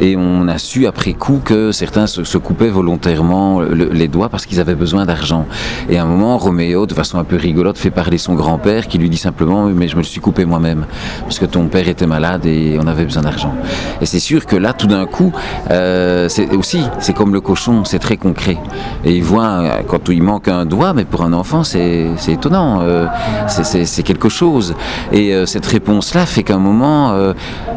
Et 0.00 0.16
on 0.16 0.46
a 0.48 0.58
su 0.58 0.86
après 0.86 1.12
coup 1.12 1.40
que 1.44 1.72
certains 1.72 1.95
se, 2.04 2.36
coupaient 2.36 2.68
volontairement 2.68 3.60
les 3.60 4.08
doigts 4.08 4.28
parce 4.28 4.44
qu'ils 4.44 4.60
avaient 4.60 4.74
besoin 4.74 5.06
d'argent. 5.06 5.46
Et 5.88 5.96
à 5.96 6.02
un 6.02 6.06
moment, 6.06 6.36
Roméo, 6.36 6.84
de 6.84 6.92
façon 6.92 7.18
un 7.18 7.24
peu 7.24 7.36
rigolote, 7.36 7.78
fait 7.78 7.90
parler 7.90 8.18
son 8.18 8.34
grand-père 8.34 8.88
qui 8.88 8.98
lui 8.98 9.08
dit 9.08 9.16
simplement 9.16 9.66
Mais 9.66 9.88
je 9.88 9.96
me 9.96 10.00
le 10.00 10.06
suis 10.06 10.20
coupé 10.20 10.44
moi-même, 10.44 10.84
parce 11.22 11.38
que 11.38 11.46
ton 11.46 11.68
père 11.68 11.88
était 11.88 12.06
malade 12.06 12.44
et 12.44 12.78
on 12.82 12.86
avait 12.86 13.04
besoin 13.04 13.22
d'argent. 13.22 13.54
Et 14.00 14.06
c'est 14.06 14.20
sûr 14.20 14.44
que 14.44 14.56
là, 14.56 14.72
tout 14.72 14.86
d'un 14.86 15.06
coup, 15.06 15.32
euh, 15.70 16.28
c'est 16.28 16.54
aussi, 16.54 16.82
c'est 16.98 17.14
comme 17.14 17.32
le 17.32 17.40
cochon, 17.40 17.84
c'est 17.84 17.98
très 17.98 18.16
concret. 18.16 18.58
Et 19.04 19.16
il 19.16 19.22
voit, 19.22 19.46
euh, 19.46 19.70
quand 19.86 20.08
il 20.08 20.22
manque 20.22 20.48
un 20.48 20.66
doigt, 20.66 20.92
mais 20.92 21.04
pour 21.04 21.22
un 21.22 21.32
enfant, 21.32 21.64
c'est 21.64 22.10
étonnant, 22.28 22.80
euh, 22.82 23.06
c'est 23.46 24.02
quelque 24.02 24.28
chose. 24.28 24.74
Et 25.12 25.32
cette 25.46 25.66
réponse-là 25.66 26.26
fait 26.26 26.42
qu'à 26.42 26.56
un 26.56 26.58
moment, 26.58 27.14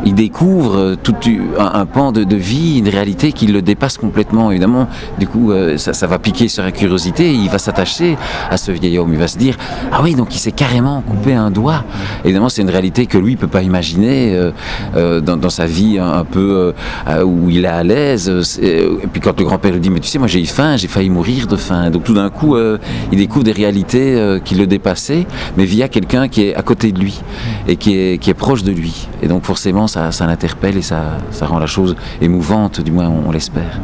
il 0.06 0.16
découvre 0.16 0.96
tout 0.96 1.16
un, 1.58 1.86
pan 1.86 2.12
de, 2.12 2.36
vie, 2.36 2.80
une 2.80 2.90
réalité 2.90 3.32
qui 3.32 3.48
le 3.48 3.62
dépasse 3.62 3.98
complètement. 3.98 4.09
Évidemment, 4.52 4.88
du 5.18 5.28
coup, 5.28 5.52
ça, 5.78 5.94
ça, 5.94 6.08
va 6.08 6.20
piquer 6.20 6.48
sur 6.48 6.64
la 6.64 6.72
curiosité, 6.72 7.34
il 7.34 7.50
va 7.50 7.58
s'attacher 7.58 8.18
à 8.50 8.58
ce 8.58 8.72
vieil 8.72 8.98
homme. 8.98 9.14
Il 9.14 9.20
va 9.20 9.28
se 9.28 9.38
dire, 9.38 9.56
ah 9.92 10.02
oui, 10.04 10.16
donc 10.16 10.36
il 10.36 10.40
s'est 10.40 10.52
carrément 10.52 11.02
coupé 11.02 11.34
un 11.34 11.52
doigt. 11.52 11.84
Évidemment, 12.24 12.50
c'est 12.50 12.62
une 12.62 12.70
réalité 12.70 13.06
que 13.06 13.18
lui 13.18 13.34
ne 13.34 13.38
peut 13.38 13.48
pas 13.48 13.62
imaginer 13.62 14.52
dans, 14.96 15.38
dans, 15.38 15.50
sa 15.50 15.66
vie 15.66 16.00
un 16.00 16.26
peu 16.26 16.74
euh, 17.08 17.24
où 17.24 17.50
il 17.50 17.66
est 17.66 17.68
à 17.68 17.84
l'aise. 17.84 18.58
Et 18.62 18.88
puis 19.12 19.22
quand 19.22 19.38
le 19.40 19.46
grand-père 19.46 19.72
lui 19.72 19.80
dit, 19.80 19.90
mais 19.90 20.00
tu 20.00 20.08
sais, 20.08 20.20
moi 20.20 20.28
j'ai 20.28 20.42
eu 20.42 20.46
faim, 20.46 20.78
j'ai 20.78 20.88
failli 20.88 21.10
mourir 21.10 21.48
de 21.48 21.56
faim. 21.56 21.90
Donc 21.90 22.04
tout 22.04 22.14
d'un 22.14 22.30
coup, 22.30 22.56
euh, 22.56 22.78
il 23.12 23.18
découvre 23.18 23.44
des 23.44 23.52
réalités 23.52 24.16
euh, 24.16 24.40
qui 24.40 24.56
le 24.56 24.68
dépassaient, 24.68 25.26
mais 25.58 25.66
via 25.66 25.88
quelqu'un 25.88 26.28
qui 26.28 26.44
est 26.44 26.56
à 26.56 26.62
côté 26.62 26.92
de 26.92 27.00
lui 27.00 27.20
et 27.68 27.76
qui 27.76 27.96
est, 27.96 28.34
proche 28.38 28.64
de 28.64 28.72
lui. 28.72 29.08
Et 29.22 29.28
donc 29.28 29.44
forcément, 29.44 29.88
ça, 29.88 30.12
l'interpelle 30.22 30.78
et 30.78 30.82
ça 30.82 31.18
rend 31.42 31.60
la 31.60 31.66
chose 31.66 31.96
émouvante, 32.22 32.80
du 32.80 32.92
moins 32.92 33.10
on, 33.10 33.32
l'espère. 33.32 33.80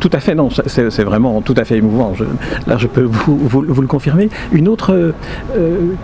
Tout 0.00 0.10
à 0.12 0.20
fait, 0.20 0.34
non, 0.34 0.48
c'est 0.66 1.02
vraiment 1.02 1.40
tout 1.42 1.54
à 1.56 1.64
fait 1.64 1.76
émouvant. 1.76 2.12
là, 2.66 2.76
je 2.78 2.86
peux 2.86 3.02
vous, 3.02 3.36
vous, 3.36 3.82
le 3.82 3.86
confirmer. 3.86 4.28
Une 4.52 4.68
autre, 4.68 5.12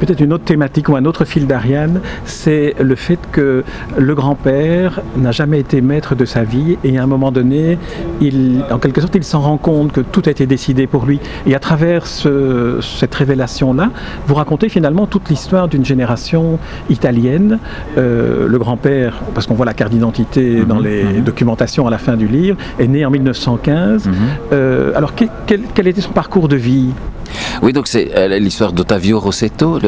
peut-être 0.00 0.20
une 0.20 0.32
autre 0.32 0.44
thématique 0.44 0.88
ou 0.88 0.96
un 0.96 1.04
autre 1.04 1.24
fil 1.24 1.46
d'Ariane, 1.46 2.00
c'est 2.24 2.74
le 2.80 2.94
fait 2.94 3.18
que 3.32 3.64
le 3.96 4.14
grand-père 4.14 5.00
n'a 5.16 5.32
jamais 5.32 5.60
été 5.60 5.80
maître 5.80 6.14
de 6.14 6.24
sa 6.24 6.44
vie 6.44 6.78
et 6.84 6.98
à 6.98 7.02
un 7.02 7.06
moment 7.06 7.32
donné, 7.32 7.78
il, 8.20 8.62
en 8.70 8.78
quelque 8.78 9.00
sorte, 9.00 9.14
il 9.14 9.24
s'en 9.24 9.40
rend 9.40 9.56
compte 9.56 9.92
que 9.92 10.00
tout 10.00 10.22
a 10.26 10.30
été 10.30 10.46
décidé 10.46 10.86
pour 10.86 11.06
lui. 11.06 11.20
Et 11.46 11.54
à 11.54 11.58
travers 11.58 12.06
cette 12.06 13.14
révélation-là, 13.14 13.90
vous 14.26 14.34
racontez 14.34 14.68
finalement 14.68 15.06
toute 15.06 15.28
l'histoire 15.28 15.68
d'une 15.68 15.84
génération 15.84 16.58
italienne. 16.90 17.58
Euh, 17.96 18.46
le 18.48 18.58
grand-père, 18.58 19.20
parce 19.34 19.46
qu'on 19.46 19.54
voit 19.54 19.66
la 19.66 19.74
carte 19.74 19.92
d'identité 19.92 20.64
dans 20.64 20.76
mhm, 20.76 20.84
les 20.84 21.04
mhm. 21.04 21.20
documentations 21.22 21.86
à 21.86 21.90
la 21.90 21.98
fin 21.98 22.16
du 22.16 22.26
livre, 22.26 22.56
est 22.78 22.87
né 22.88 23.04
en 23.04 23.10
1915. 23.10 24.06
Mhm. 24.06 24.14
Euh, 24.52 24.92
alors 24.94 25.12
quel, 25.14 25.60
quel 25.74 25.86
était 25.86 26.00
son 26.00 26.12
parcours 26.12 26.48
de 26.48 26.56
vie? 26.56 26.90
Oui, 27.62 27.72
donc 27.72 27.88
c'est 27.88 28.16
euh, 28.16 28.38
l'histoire 28.38 28.72
d'Ottavio 28.72 29.18
Rossetto. 29.18 29.80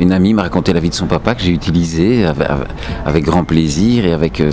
une 0.00 0.12
amie 0.12 0.34
m'a 0.34 0.42
raconté 0.42 0.72
la 0.72 0.80
vie 0.80 0.90
de 0.90 0.94
son 0.94 1.06
papa 1.06 1.34
que 1.34 1.42
j'ai 1.42 1.52
utilisé 1.52 2.24
avec, 3.04 3.24
grand 3.24 3.44
plaisir 3.44 4.06
et 4.06 4.12
avec 4.12 4.40
euh, 4.40 4.52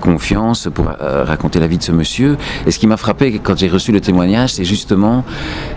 confiance 0.00 0.68
pour 0.72 0.88
euh, 0.88 1.24
raconter 1.24 1.58
la 1.58 1.66
vie 1.66 1.78
de 1.78 1.82
ce 1.82 1.92
monsieur. 1.92 2.36
Et 2.66 2.70
ce 2.70 2.78
qui 2.78 2.86
m'a 2.86 2.96
frappé 2.96 3.40
quand 3.42 3.58
j'ai 3.58 3.68
reçu 3.68 3.92
le 3.92 4.00
témoignage, 4.00 4.54
c'est 4.54 4.64
justement 4.64 5.24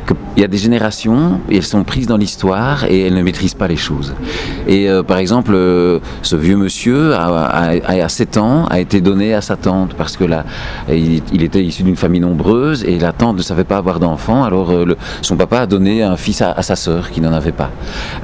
qu'il 0.08 0.42
y 0.42 0.46
a 0.46 0.48
des 0.48 0.58
générations 0.58 1.40
et 1.50 1.58
elles 1.58 1.64
sont 1.64 1.84
prises 1.84 2.08
dans 2.08 2.18
l'histoire 2.18 2.86
et 2.86 3.02
elles 3.08 3.16
ne 3.16 3.24
maîtrisent 3.24 3.56
pas 3.56 3.68
les 3.68 3.76
choses. 3.76 4.14
Et 4.68 4.88
par 5.08 5.18
exemple, 5.18 5.54
ce 6.22 6.36
vieux 6.36 6.58
monsieur, 6.58 7.14
à, 7.16 8.10
7 8.10 8.38
ans, 8.38 8.66
a 8.68 8.80
été 8.80 9.02
donné 9.02 9.34
à 9.34 9.42
sa 9.42 9.56
tante 9.56 9.94
parce 9.96 10.18
que 10.18 10.24
là, 10.24 10.46
il, 10.90 11.33
était 11.42 11.64
issu 11.64 11.82
d'une 11.84 11.96
famille 11.96 12.22
nombreuse 12.22 12.84
et 12.84 13.00
la 13.00 13.14
tante 13.14 13.38
ne 13.38 13.42
savait 13.42 13.64
pas 13.64 13.78
avoir 13.78 14.00
d'enfant. 14.00 14.44
Alors 14.44 14.72
son 15.22 15.38
papa 15.38 15.62
a 15.62 15.66
donné 15.66 16.04
un 16.04 16.18
fils 16.18 16.42
à, 16.42 16.62
sa 16.62 16.76
sœur 16.76 17.10
qui 17.10 17.22
n'en 17.22 17.34
avait 17.34 17.52
pas. 17.52 17.72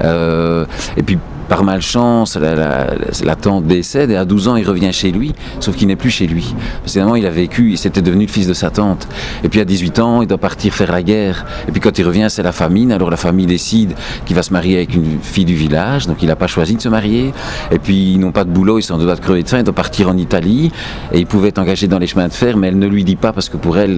Euh, 0.04 0.66
et 0.98 1.04
puis 1.04 1.18
par 1.50 1.64
malchance, 1.64 2.38
la, 2.38 3.36
tante 3.36 3.66
décède 3.66 4.12
et 4.12 4.16
à 4.16 4.24
12 4.24 4.48
ans, 4.48 4.56
il 4.56 4.68
revient 4.68 4.94
chez 4.94 5.12
lui, 5.12 5.34
sauf 5.60 5.76
qu'il 5.76 5.88
n'est 5.88 5.96
plus 5.96 6.12
chez 6.12 6.28
lui. 6.28 6.54
Parce 6.82 6.94
que 6.94 7.18
il 7.18 7.26
a 7.26 7.30
vécu, 7.32 7.72
il 7.72 7.78
s'était 7.78 8.02
devenu 8.02 8.26
le 8.26 8.32
fils 8.32 8.48
de 8.48 8.54
sa 8.54 8.70
tante. 8.70 9.08
Et 9.44 9.50
puis 9.50 9.60
à 9.60 9.66
18 9.66 10.00
ans, 10.00 10.22
il 10.22 10.28
doit 10.28 10.38
partir 10.38 10.74
faire 10.74 10.92
la 10.92 11.02
guerre. 11.02 11.46
Et 11.68 11.72
puis 11.72 11.82
quand 11.82 11.98
il 11.98 12.06
revient, 12.06 12.28
c'est 12.30 12.44
la 12.44 12.52
famine. 12.52 12.92
Alors 12.92 13.10
la 13.10 13.18
famille 13.18 13.48
décide 13.48 13.94
qu'il 14.26 14.36
va 14.36 14.44
se 14.44 14.54
marier 14.54 14.78
avec 14.78 14.94
une 14.94 15.20
fille 15.22 15.46
du 15.46 15.56
village, 15.56 16.08
donc 16.08 16.18
il 16.22 16.28
n'a 16.28 16.36
pas 16.36 16.48
choisi 16.48 16.76
de 16.76 16.82
se 16.82 16.90
marier. 16.90 17.34
Et 17.72 17.80
puis 17.80 18.14
ils 18.14 18.20
n'ont 18.20 18.32
pas 18.32 18.44
de 18.44 18.52
boulot, 18.52 18.78
ils 18.78 18.84
sont 18.84 18.94
en 18.94 19.00
droit 19.00 19.16
de 19.16 19.20
crever 19.20 19.44
de 19.44 19.50
faim, 19.50 19.58
il 19.58 19.64
doit 19.64 19.74
partir 19.74 20.08
en 20.08 20.18
Italie. 20.18 20.72
Et 21.12 21.20
il 21.20 21.26
pouvait 21.26 21.50
être 21.50 21.60
engagé 21.60 21.88
dans 21.88 22.00
les 22.00 22.08
chemins 22.08 22.28
de 22.28 22.34
fer, 22.34 22.58
mais 22.58 22.68
elle 22.68 22.78
ne 22.78 22.88
lui 22.88 23.04
dit 23.04 23.16
pas 23.16 23.34
parce 23.34 23.50
que 23.50 23.58
pour 23.58 23.78
elle, 23.78 23.96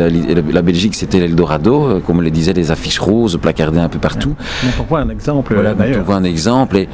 la 0.51 0.62
Belgique, 0.62 0.96
c'était 0.96 1.20
l'Eldorado, 1.20 1.84
euh, 1.84 2.00
comme 2.00 2.22
le 2.22 2.31
disaient 2.31 2.53
les 2.53 2.72
affiches 2.72 3.00
roses 3.00 3.38
placardées 3.41 3.79
un 3.79 3.89
peu 3.89 4.00
partout. 4.00 4.36
on 4.79 4.84
voit 4.84 5.00
un 5.00 5.10
exemple 5.10 5.62
là 5.62 5.74
d'ailleurs. 5.74 6.01
On 6.01 6.03
voit 6.03 6.15
un 6.15 6.24
exemple. 6.24 6.77
Et, 6.77 6.88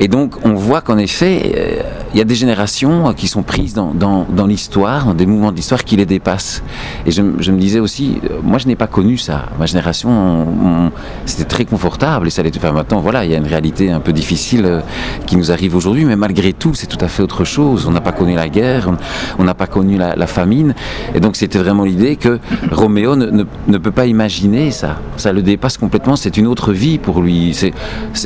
et 0.00 0.08
donc 0.08 0.34
on 0.44 0.54
voit 0.54 0.80
qu'en 0.80 0.98
effet, 0.98 1.52
euh, 1.56 1.82
il 2.12 2.18
y 2.18 2.20
a 2.20 2.24
des 2.24 2.34
générations 2.34 3.12
qui 3.14 3.28
sont 3.28 3.42
prises 3.42 3.74
dans, 3.74 4.46
l'histoire, 4.46 5.06
dans 5.06 5.14
des 5.14 5.26
mouvements 5.26 5.52
d'histoire 5.52 5.84
qui 5.84 5.96
les 5.96 6.06
dépassent. 6.06 6.62
Et 7.06 7.10
je, 7.10 7.22
me 7.22 7.58
disais 7.58 7.80
aussi, 7.80 8.20
euh, 8.24 8.38
moi 8.42 8.58
je 8.58 8.66
n'ai 8.66 8.76
pas 8.76 8.86
connu 8.86 9.16
ça. 9.16 9.46
Ma 9.58 9.66
génération, 9.66 10.92
c'était 11.24 11.44
très 11.44 11.64
confortable 11.64 12.26
et 12.26 12.30
ça 12.30 12.42
l'était. 12.42 12.58
Enfin 12.58 12.72
maintenant, 12.72 13.00
voilà, 13.00 13.24
il 13.24 13.30
y 13.30 13.34
a 13.34 13.38
une 13.38 13.46
réalité 13.46 13.90
un 13.90 14.00
peu 14.00 14.12
difficile 14.12 14.66
euh, 14.66 14.80
qui 15.26 15.36
nous 15.36 15.50
arrive 15.50 15.74
aujourd'hui, 15.74 16.04
mais 16.04 16.16
malgré 16.16 16.52
tout, 16.52 16.74
c'est 16.74 16.86
tout 16.86 17.02
à 17.02 17.08
fait 17.08 17.22
autre 17.22 17.44
chose. 17.44 17.86
On 17.86 17.92
n'a 17.92 18.00
pas 18.00 18.12
connu 18.12 18.34
la 18.34 18.48
guerre, 18.48 18.90
on 19.38 19.44
n'a 19.44 19.54
pas 19.54 19.66
connu 19.66 19.96
la, 19.96 20.26
famine, 20.26 20.74
et 21.14 21.20
donc 21.20 21.36
c'était 21.36 21.58
vraiment 21.58 21.84
l'idée 21.84 22.16
que 22.16 22.40
Roméo 22.72 23.14
ne, 23.14 23.26
ne, 23.26 23.44
ne, 23.68 23.78
peut 23.78 23.92
pas 23.92 24.06
imaginer 24.06 24.72
ça. 24.72 24.96
Ça 25.16 25.32
le 25.32 25.40
dépasse 25.40 25.78
complètement. 25.78 26.16
C'est 26.16 26.36
une 26.36 26.48
autre 26.48 26.72
vie 26.72 26.98
pour 26.98 27.22
lui. 27.22 27.54
C'est 27.54 27.72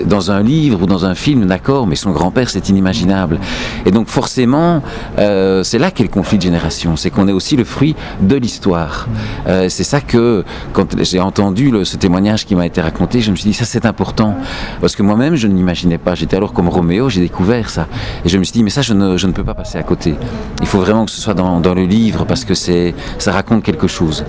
dans 0.07 0.31
un 0.31 0.43
livre 0.43 0.83
ou 0.83 0.87
dans 0.87 1.05
un 1.05 1.15
film, 1.15 1.45
d'accord, 1.61 1.87
mais 1.87 1.95
son 1.95 2.11
grand-père, 2.11 2.49
c'est 2.49 2.71
inimaginable. 2.71 3.39
Et 3.85 3.91
donc 3.91 4.09
forcément, 4.09 4.83
euh, 5.19 5.63
c'est 5.63 5.79
là 5.79 5.91
qu'est 5.91 6.05
le 6.05 6.09
conflit 6.09 6.39
de 6.39 6.43
génération, 6.43 6.97
c'est 6.97 7.11
qu'on 7.11 7.29
est 7.29 7.33
aussi 7.33 7.55
le 7.55 7.65
fruit 7.65 7.95
de 8.23 8.37
l'histoire. 8.37 9.09
Euh, 9.47 9.69
c'est 9.69 9.85
ça 9.85 10.01
que, 10.01 10.43
quand 10.73 10.89
j'ai 11.03 11.21
entendu 11.21 11.71
ce 11.85 11.99
témoignage 11.99 12.47
qui 12.47 12.55
m'a 12.55 12.65
été 12.65 12.81
raconté, 12.81 13.21
je 13.21 13.31
me 13.31 13.37
suis 13.37 13.51
dit, 13.51 13.53
ça 13.53 13.67
c'est 13.67 13.85
important, 13.85 14.37
parce 14.81 14.97
que 14.97 15.03
moi-même, 15.03 15.37
je 15.37 15.49
ne 15.49 15.55
l'imaginais 15.55 15.99
pas. 15.99 16.15
J'étais 16.15 16.37
alors 16.37 16.55
comme 16.55 16.71
Roméo, 16.71 17.11
j'ai 17.11 17.21
découvert 17.21 17.69
ça. 17.69 17.87
Et 18.25 18.31
je 18.31 18.39
me 18.39 18.45
suis 18.45 18.55
dit, 18.55 18.63
mais 18.63 18.71
ça, 18.71 18.81
je 18.81 18.95
ne, 18.95 19.19
je 19.19 19.27
ne 19.27 19.33
peux 19.33 19.45
pas 19.45 19.55
passer 19.55 19.77
à 19.77 19.83
côté. 19.83 20.15
Il 20.63 20.67
faut 20.67 20.81
vraiment 20.81 21.05
que 21.05 21.11
ce 21.11 21.21
soit 21.21 21.35
dans, 21.35 21.61
dans 21.61 21.75
le 21.75 21.85
livre, 21.85 22.25
parce 22.25 22.47
que 22.47 22.55
ça 22.55 23.33
raconte 23.33 23.63
quelque 23.63 23.87
chose. 23.87 24.25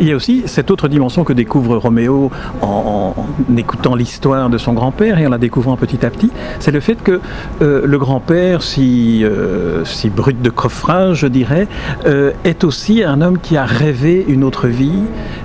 Il 0.00 0.08
y 0.08 0.12
a 0.12 0.16
aussi 0.16 0.44
cette 0.46 0.70
autre 0.70 0.88
dimension 0.88 1.24
que 1.24 1.34
découvre 1.34 1.76
Roméo 1.76 2.30
en, 2.62 3.14
en 3.16 3.56
écoutant 3.56 3.94
l'histoire 3.94 4.48
de 4.48 4.56
son 4.56 4.72
grand-père 4.72 5.18
et 5.18 5.26
en 5.26 5.30
la 5.30 5.36
découvrant 5.36 5.76
petit 5.76 6.06
à 6.06 6.10
petit, 6.10 6.30
c'est 6.58 6.70
le 6.70 6.80
fait 6.80 7.02
que 7.02 7.20
euh, 7.60 7.82
le 7.84 7.98
grand-père, 7.98 8.62
si, 8.62 9.22
euh, 9.24 9.84
si 9.84 10.08
brut 10.08 10.40
de 10.40 10.48
coffrage, 10.48 11.18
je 11.18 11.26
dirais, 11.26 11.68
euh, 12.06 12.32
est 12.44 12.64
aussi 12.64 13.02
un 13.02 13.20
homme 13.20 13.38
qui 13.38 13.58
a 13.58 13.64
rêvé 13.64 14.24
une 14.26 14.42
autre 14.42 14.68
vie 14.68 15.02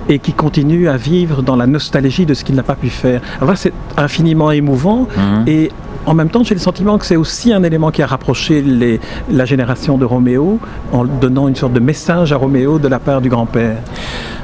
et 0.08 0.18
qui 0.18 0.32
continue 0.32 0.88
à 0.88 0.96
vivre 0.96 1.42
dans 1.42 1.56
la 1.56 1.66
nostalgie 1.66 2.24
de 2.24 2.32
ce 2.32 2.42
qu'il 2.42 2.54
n'a 2.54 2.62
pas 2.62 2.76
pu 2.76 2.88
faire. 2.88 3.20
Alors 3.42 3.58
c'est 3.58 3.74
infiniment 3.98 4.50
émouvant 4.50 5.02
mmh. 5.16 5.48
et 5.48 5.70
en 6.06 6.14
même 6.14 6.28
temps, 6.28 6.44
j'ai 6.44 6.54
le 6.54 6.60
sentiment 6.60 6.98
que 6.98 7.04
c'est 7.04 7.16
aussi 7.16 7.52
un 7.52 7.64
élément 7.64 7.90
qui 7.90 8.00
a 8.00 8.06
rapproché 8.06 8.62
les, 8.62 9.00
la 9.28 9.44
génération 9.44 9.98
de 9.98 10.04
Roméo 10.04 10.60
en 10.92 11.04
donnant 11.04 11.48
une 11.48 11.56
sorte 11.56 11.72
de 11.72 11.80
message 11.80 12.32
à 12.32 12.36
Roméo 12.36 12.78
de 12.78 12.86
la 12.86 13.00
part 13.00 13.20
du 13.20 13.28
grand-père. 13.28 13.78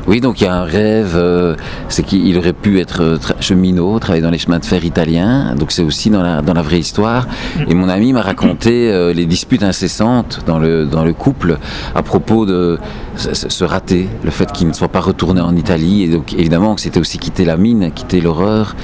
Oui, 0.09 0.21
donc 0.21 0.41
il 0.41 0.45
y 0.45 0.47
a 0.49 0.55
un 0.55 0.65
rêve, 0.65 1.13
euh, 1.15 1.55
c'est 1.89 2.03
qu'il 2.03 2.37
aurait 2.37 2.53
pu 2.53 2.81
être 2.81 3.03
euh, 3.03 3.19
cheminot, 3.39 4.01
travailler 4.01 4.23
dans 4.23 4.31
les 4.31 4.39
chemins 4.39 4.59
de 4.59 4.65
fer 4.65 4.85
italiens, 4.85 5.55
donc 5.55 5.71
c'est 5.71 5.85
aussi 5.85 6.11
dans 6.11 6.23
la, 6.23 6.43
dans 6.43 6.55
la 6.55 6.63
vraie 6.63 6.81
histoire. 6.81 7.29
Et 7.69 7.75
mon 7.75 7.89
ami 7.89 8.13
m'a 8.13 8.23
raconté 8.23 8.91
euh, 8.91 9.13
les 9.13 9.27
disputes 9.27 9.63
incessantes 9.63 10.41
dans 10.45 10.59
le, 10.59 10.87
dans 10.87 11.05
le 11.05 11.13
couple 11.13 11.59
à 11.95 12.03
propos 12.03 12.47
de 12.47 12.81
ce 13.17 13.65
raté, 13.65 14.09
le 14.25 14.31
fait 14.31 14.51
qu'il 14.53 14.67
ne 14.67 14.73
soit 14.73 14.89
pas 14.89 15.01
retourné 15.01 15.41
en 15.41 15.55
Italie, 15.55 16.03
et 16.03 16.09
donc 16.09 16.33
évidemment 16.33 16.75
que 16.75 16.81
c'était 16.81 16.99
aussi 16.99 17.19
quitter 17.19 17.45
la 17.45 17.57
mine, 17.57 17.91
quitter 17.95 18.21
l'horreur. 18.21 18.75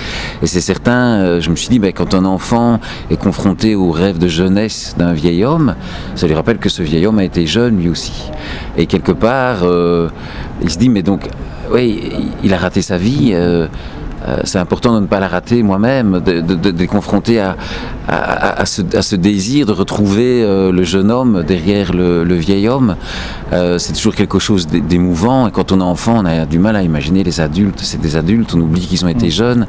Et 0.43 0.47
c'est 0.47 0.61
certain, 0.61 1.21
euh, 1.21 1.41
je 1.41 1.51
me 1.51 1.57
suis 1.57 1.69
dit, 1.69 1.79
ben, 1.79 1.93
quand 1.93 2.15
un 2.15 2.25
enfant 2.25 2.79
est 3.11 3.17
confronté 3.17 3.75
au 3.75 3.91
rêve 3.91 4.19
de 4.19 4.29
jeunesse 4.29 4.95
d'un 4.99 5.13
vieil 5.13 5.45
homme, 5.45 5.75
ça 6.15 6.27
lui 6.27 6.35
rappelle 6.35 6.59
que 6.59 6.69
ce 6.69 6.83
vieil 6.83 7.07
homme 7.07 7.19
a 7.19 7.25
été 7.25 7.47
jeune 7.47 7.79
lui 7.79 7.89
aussi. 7.89 8.31
Et 8.77 8.87
quelque 8.87 9.13
part, 9.13 9.61
euh, 9.63 10.09
il 10.63 10.71
se 10.71 10.79
dit, 10.79 10.89
mais 10.89 11.03
donc, 11.03 11.29
oui, 11.73 12.13
il 12.43 12.53
a 12.55 12.59
raté 12.59 12.83
sa 12.83 12.97
vie. 12.97 13.31
Euh, 13.33 13.69
euh, 14.27 14.39
c'est 14.45 14.59
important 14.59 14.95
de 14.95 15.01
ne 15.01 15.07
pas 15.07 15.21
la 15.21 15.29
rater 15.29 15.63
moi-même, 15.63 16.21
de, 16.21 16.41
de, 16.41 16.71
de 16.71 16.85
confronter 16.87 17.41
à, 17.41 17.57
à, 18.09 18.61
à, 18.63 18.67
ce, 18.67 18.83
à, 18.97 19.03
ce, 19.03 19.17
désir 19.17 19.67
de 19.67 19.73
retrouver 19.73 20.43
euh, 20.43 20.73
le 20.73 20.83
jeune 20.83 21.11
homme 21.11 21.45
derrière 21.47 21.93
le, 21.93 22.25
le 22.25 22.35
vieil 22.35 22.67
homme. 22.69 22.97
Euh, 23.53 23.79
c'est 23.79 23.93
toujours 23.93 24.15
quelque 24.15 24.39
chose 24.39 24.67
d'émouvant. 24.67 25.49
Et 25.49 25.51
quand 25.51 25.73
on 25.73 25.81
est 25.81 25.85
enfant, 25.85 26.23
on 26.23 26.25
a 26.25 26.47
du 26.47 26.59
mal 26.59 26.77
à 26.77 26.83
imaginer 26.83 27.23
les 27.23 27.41
adultes. 27.41 27.81
C'est 27.83 28.01
des 28.01 28.17
adultes, 28.17 28.55
on 28.55 28.61
oublie 28.61 28.87
qu'ils 28.87 29.05
ont 29.05 29.09
été 29.09 29.31
jeunes. 29.31 29.67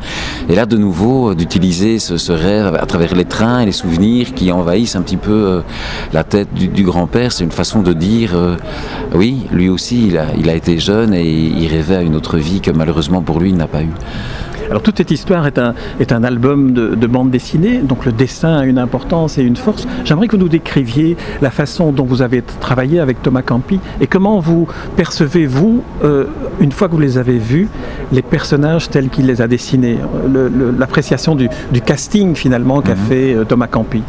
Et 0.47 0.55
là, 0.55 0.65
de 0.65 0.77
nouveau, 0.77 1.35
d'utiliser 1.35 1.99
ce, 1.99 2.17
ce, 2.17 2.31
rêve 2.31 2.75
à 2.79 2.85
travers 2.85 3.13
les 3.13 3.25
trains 3.25 3.59
et 3.59 3.65
les 3.65 3.73
souvenirs 3.73 4.33
qui 4.33 4.51
envahissent 4.51 4.95
un 4.95 5.01
petit 5.01 5.17
peu 5.17 5.31
euh, 5.31 5.61
la 6.13 6.23
tête 6.23 6.53
du, 6.53 6.69
du 6.69 6.83
grand-père, 6.83 7.31
c'est 7.31 7.43
une 7.43 7.51
façon 7.51 7.81
de 7.81 7.91
dire 7.93 8.31
euh, 8.35 8.55
oui, 9.13 9.45
lui 9.51 9.67
aussi, 9.69 10.07
il 10.07 10.17
a, 10.17 10.27
il 10.37 10.49
a 10.49 10.55
été 10.55 10.79
jeune 10.79 11.13
et 11.13 11.29
il 11.29 11.67
rêvait 11.67 11.97
à 11.97 12.01
une 12.01 12.15
autre 12.15 12.37
vie 12.37 12.61
que 12.61 12.71
malheureusement 12.71 13.21
pour 13.21 13.39
lui, 13.39 13.49
il 13.49 13.57
n'a 13.57 13.67
pas 13.67 13.81
eu. 13.81 13.91
Alors 14.69 14.83
toute 14.83 14.97
cette 14.97 15.11
histoire 15.11 15.47
est 15.47 15.57
un, 15.57 15.73
est 15.99 16.11
un 16.11 16.23
album 16.23 16.73
de, 16.73 16.95
de, 16.95 17.07
bande 17.07 17.31
dessinée, 17.31 17.79
donc 17.79 18.05
le 18.05 18.11
dessin 18.11 18.57
a 18.57 18.65
une 18.65 18.77
importance 18.77 19.37
et 19.37 19.41
une 19.41 19.55
force. 19.55 19.87
J'aimerais 20.05 20.27
que 20.27 20.35
vous 20.35 20.43
nous 20.43 20.49
décriviez 20.49 21.17
la 21.41 21.49
façon 21.49 21.91
dont 21.91 22.05
vous 22.05 22.21
avez 22.21 22.43
travaillé 22.59 22.99
avec 22.99 23.21
Thomas 23.21 23.41
Campi 23.41 23.79
et 23.99 24.07
comment 24.07 24.39
vous 24.39 24.67
percevez, 24.95 25.47
vous, 25.47 25.83
euh, 26.03 26.25
une 26.59 26.71
fois 26.71 26.87
que 26.87 26.93
vous 26.93 26.99
les 26.99 27.17
avez 27.17 27.39
vus, 27.39 27.67
les 28.11 28.21
personnages 28.21 28.89
tels 28.89 29.09
qu'il 29.09 29.25
les 29.25 29.41
a 29.41 29.47
dessinés, 29.47 29.97
l'appréciation 30.77 31.35
du, 31.35 31.49
du, 31.71 31.81
casting 31.81 32.35
finalement 32.35 32.81
qu'a 32.81 32.93
mm 32.93 32.97
-hmm. 32.97 33.09
fait 33.09 33.33
euh, 33.33 33.45
Thomas 33.45 33.67
Campi. 33.67 34.03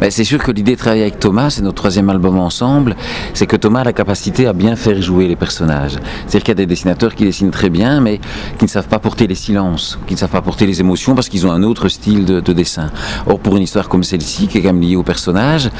Ben, 0.00 0.10
c'est 0.10 0.24
sûr 0.24 0.40
que 0.42 0.50
l'idée 0.50 0.74
de 0.74 0.78
travailler 0.84 1.02
avec 1.02 1.18
Thomas, 1.20 1.50
c'est 1.50 1.62
notre 1.62 1.80
troisième 1.82 2.10
album 2.10 2.38
ensemble, 2.38 2.96
c'est 3.34 3.46
que 3.46 3.56
Thomas 3.56 3.80
a 3.80 3.84
la 3.84 3.92
capacité 3.92 4.42
à 4.46 4.52
bien 4.52 4.74
faire 4.76 5.00
jouer 5.08 5.26
les 5.32 5.36
personnages. 5.36 5.96
C'est-à-dire 6.26 6.42
qu'il 6.44 6.54
y 6.54 6.58
a 6.58 6.62
des 6.64 6.70
dessinateurs 6.74 7.14
qui 7.14 7.24
dessinent 7.24 7.56
très 7.60 7.70
bien, 7.70 8.00
mais 8.00 8.16
qui 8.58 8.64
ne 8.64 8.72
savent 8.76 8.88
pas 8.94 8.98
porter 8.98 9.26
les 9.26 9.40
silences 9.46 9.91
qui 10.06 10.14
ne 10.14 10.18
savent 10.18 10.30
pas 10.30 10.42
porter 10.42 10.66
les 10.66 10.80
émotions 10.80 11.14
parce 11.14 11.28
qu'ils 11.28 11.46
ont 11.46 11.52
un 11.52 11.62
autre 11.62 11.88
style 11.88 12.24
de, 12.24 12.40
de, 12.40 12.52
dessin. 12.52 12.90
Or, 13.26 13.38
pour 13.38 13.56
une 13.56 13.62
histoire 13.62 13.88
comme 13.88 14.04
celle-ci, 14.04 14.48
qui 14.48 14.58
est 14.58 14.60
quand 14.62 14.72
même 14.72 14.82
liée 14.82 14.96
au 14.96 15.02
personnage, 15.02 15.70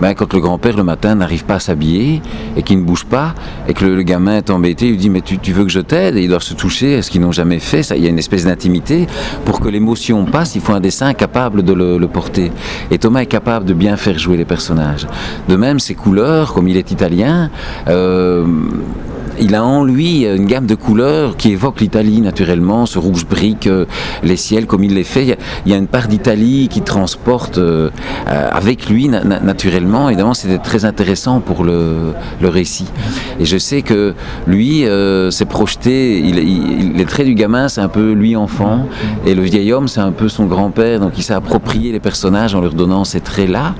ben, 0.00 0.14
quand 0.14 0.32
le 0.32 0.40
grand-père 0.40 0.76
le 0.76 0.84
matin 0.84 1.14
n'arrive 1.14 1.44
pas 1.44 1.54
à 1.54 1.60
s'habiller 1.60 2.22
et 2.56 2.62
qu'il 2.62 2.78
ne 2.78 2.84
bouge 2.84 3.04
pas, 3.04 3.34
et 3.68 3.74
que 3.74 3.84
le, 3.84 4.02
gamin 4.02 4.38
est 4.38 4.50
embêté, 4.50 4.86
il 4.86 4.92
lui 4.92 4.98
dit 4.98 5.10
Mais 5.10 5.20
tu, 5.20 5.52
veux 5.52 5.64
que 5.64 5.70
je 5.70 5.80
t'aide? 5.80 6.16
Et 6.16 6.22
ils 6.22 6.28
doivent 6.28 6.42
se 6.42 6.54
toucher, 6.54 7.02
ce 7.02 7.10
qu'ils 7.10 7.20
n'ont 7.20 7.32
jamais 7.32 7.58
fait. 7.58 7.82
Ça, 7.82 7.96
il 7.96 8.02
y 8.02 8.06
a 8.06 8.10
une 8.10 8.18
espèce 8.18 8.44
d'intimité. 8.44 9.06
Pour 9.44 9.60
que 9.60 9.68
l'émotion 9.68 10.24
passe, 10.24 10.54
il 10.54 10.60
faut 10.60 10.72
un 10.72 10.80
dessin 10.80 11.14
capable 11.14 11.62
de 11.62 11.72
le, 11.72 11.98
le, 11.98 12.08
porter. 12.08 12.52
Et 12.90 12.98
Thomas 12.98 13.20
est 13.20 13.26
capable 13.26 13.64
de 13.64 13.74
bien 13.74 13.96
faire 13.96 14.18
jouer 14.18 14.36
les 14.36 14.44
personnages. 14.44 15.06
De 15.48 15.56
même, 15.56 15.78
ses 15.78 15.94
couleurs, 15.94 16.52
comme 16.52 16.68
il 16.68 16.76
est 16.76 16.90
italien, 16.90 17.50
euh, 17.88 18.46
il 19.40 19.54
a 19.54 19.64
en 19.64 19.84
lui 19.84 20.24
une 20.24 20.46
gamme 20.46 20.66
de 20.66 20.74
couleurs 20.74 21.36
qui 21.36 21.52
évoque 21.52 21.80
l'Italie 21.80 22.20
naturellement, 22.20 22.86
ce 22.86 22.98
rouge 22.98 23.26
brique, 23.26 23.66
euh, 23.66 23.86
les 24.22 24.36
ciels 24.36 24.66
comme 24.66 24.84
il 24.84 24.94
les 24.94 25.04
fait. 25.04 25.36
Il 25.66 25.72
y 25.72 25.74
a, 25.74 25.78
une 25.78 25.86
part 25.86 26.08
d'Italie 26.08 26.68
qui 26.70 26.82
transporte 26.82 27.58
euh, 27.58 27.90
avec 28.26 28.88
lui 28.88 29.08
na 29.08 29.22
naturellement. 29.24 30.08
Évidemment, 30.08 30.34
c'était 30.34 30.58
très 30.58 30.84
intéressant 30.84 31.40
pour 31.40 31.64
le, 31.64 32.12
récit. 32.42 32.86
Et 33.40 33.44
je 33.44 33.56
sais 33.56 33.82
que 33.82 34.14
lui 34.46 34.84
euh, 34.84 35.30
s'est 35.30 35.46
projeté, 35.46 36.20
les 36.20 37.04
traits 37.06 37.26
du 37.26 37.34
gamin, 37.34 37.68
c'est 37.68 37.80
un 37.80 37.88
peu 37.88 38.12
lui 38.12 38.36
enfant, 38.36 38.86
et 39.24 39.34
le 39.34 39.42
vieil 39.42 39.72
homme, 39.72 39.88
c'est 39.88 40.00
un 40.00 40.12
peu 40.12 40.28
son 40.28 40.44
grand-père. 40.44 41.00
Donc 41.00 41.12
il 41.16 41.22
s'est 41.22 41.34
approprié 41.34 41.92
les 41.92 42.00
personnages 42.00 42.54
en 42.54 42.60
leur 42.60 42.74
donnant 42.74 43.04
ces 43.04 43.20
traits-là. 43.20 43.74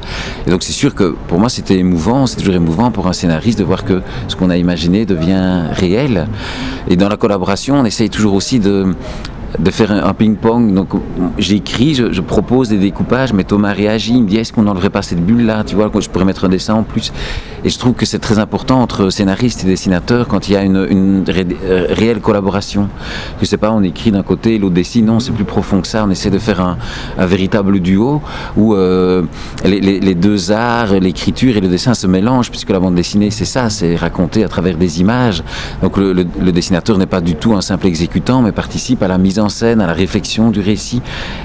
Et 0.46 0.50
donc 0.50 0.62
c'est 0.62 0.72
sûr 0.72 0.94
que 0.94 1.14
pour 1.28 1.38
moi, 1.38 1.48
c'était 1.48 1.76
émouvant, 1.76 2.26
c'est 2.26 2.36
toujours 2.36 2.54
émouvant 2.54 2.90
pour 2.90 3.06
un 3.08 3.12
scénariste 3.12 3.58
de 3.58 3.64
voir 3.64 3.84
que 3.84 4.00
ce 4.28 4.36
qu'on 4.36 4.50
a 4.50 4.56
imaginé 4.56 5.04
devient 5.04 5.41
réel. 5.72 6.26
Et 6.88 6.96
dans 6.96 7.08
la 7.08 7.16
collaboration, 7.16 7.76
on 7.76 7.84
essaye 7.84 8.10
toujours 8.10 8.34
aussi 8.34 8.58
de, 8.58 8.94
de 9.58 9.70
faire 9.70 9.90
un, 9.92 10.14
ping-pong. 10.14 10.74
Donc 10.74 10.90
j'écris, 11.38 11.94
je, 11.94 12.20
propose 12.20 12.68
des 12.68 12.78
découpages, 12.78 13.32
mais 13.32 13.44
Thomas 13.44 13.72
réagit, 13.72 14.14
il 14.14 14.22
me 14.22 14.28
dit 14.28 14.38
est-ce 14.38 14.52
qu'on 14.52 14.62
n'enlèverait 14.62 14.90
pas 14.90 15.02
cette 15.02 15.24
bulle 15.24 15.46
là 15.46 15.64
Tu 15.64 15.74
vois, 15.74 15.90
je 15.98 16.08
pourrais 16.08 16.24
mettre 16.24 16.44
un 16.44 16.48
dessin 16.48 16.74
en 16.74 16.82
plus. 16.82 17.12
Et 17.64 17.68
je 17.68 17.78
trouve 17.78 17.94
que 17.94 18.06
c'est 18.06 18.18
très 18.18 18.38
important 18.38 18.82
entre 18.82 19.10
scénaristes 19.10 19.64
et 19.64 19.66
dessinateurs 19.66 20.26
quand 20.26 20.48
il 20.48 20.52
y 20.52 20.56
a 20.56 20.62
une, 20.62 20.76
euh, 20.76 21.86
réelle 21.90 22.20
collaboration. 22.20 22.88
Que 23.38 23.46
c'est 23.46 23.56
pas 23.56 23.70
on 23.70 23.82
écrit 23.82 24.10
d'un 24.10 24.22
côté, 24.22 24.58
l'autre 24.58 24.74
dessine. 24.74 25.06
Non, 25.06 25.20
c'est 25.20 25.32
plus 25.32 25.44
profond 25.44 25.80
que 25.80 25.86
ça. 25.86 26.04
On 26.04 26.10
essaie 26.10 26.30
de 26.30 26.38
faire 26.38 26.60
un, 26.60 26.76
véritable 27.18 27.80
duo 27.80 28.20
où 28.56 28.74
euh, 28.74 29.22
les, 29.64 30.14
deux 30.14 30.50
arts, 30.50 30.94
l'écriture 30.94 31.56
et 31.56 31.60
le 31.60 31.68
dessin 31.68 31.94
se 31.94 32.06
mélangent, 32.06 32.50
puisque 32.50 32.70
la 32.70 32.80
bande 32.80 32.94
dessinée, 32.94 33.30
c'est 33.30 33.44
ça, 33.44 33.70
c'est 33.70 33.96
raconter 33.96 34.44
à 34.44 34.48
travers 34.48 34.76
des 34.76 35.00
images. 35.00 35.42
Donc 35.82 35.96
le, 35.96 36.24
dessinateur 36.52 36.98
n'est 36.98 37.06
pas 37.06 37.20
du 37.20 37.36
tout 37.36 37.54
un 37.54 37.60
simple 37.60 37.86
exécutant, 37.86 38.42
mais 38.42 38.52
participe 38.52 39.02
à 39.02 39.08
la 39.08 39.18
mise 39.18 39.38
en 39.38 39.48
scène, 39.48 39.80
à 39.80 39.86
la 39.86 39.92
réflexion 39.92 40.50
du 40.50 40.60
récit. 40.60 41.00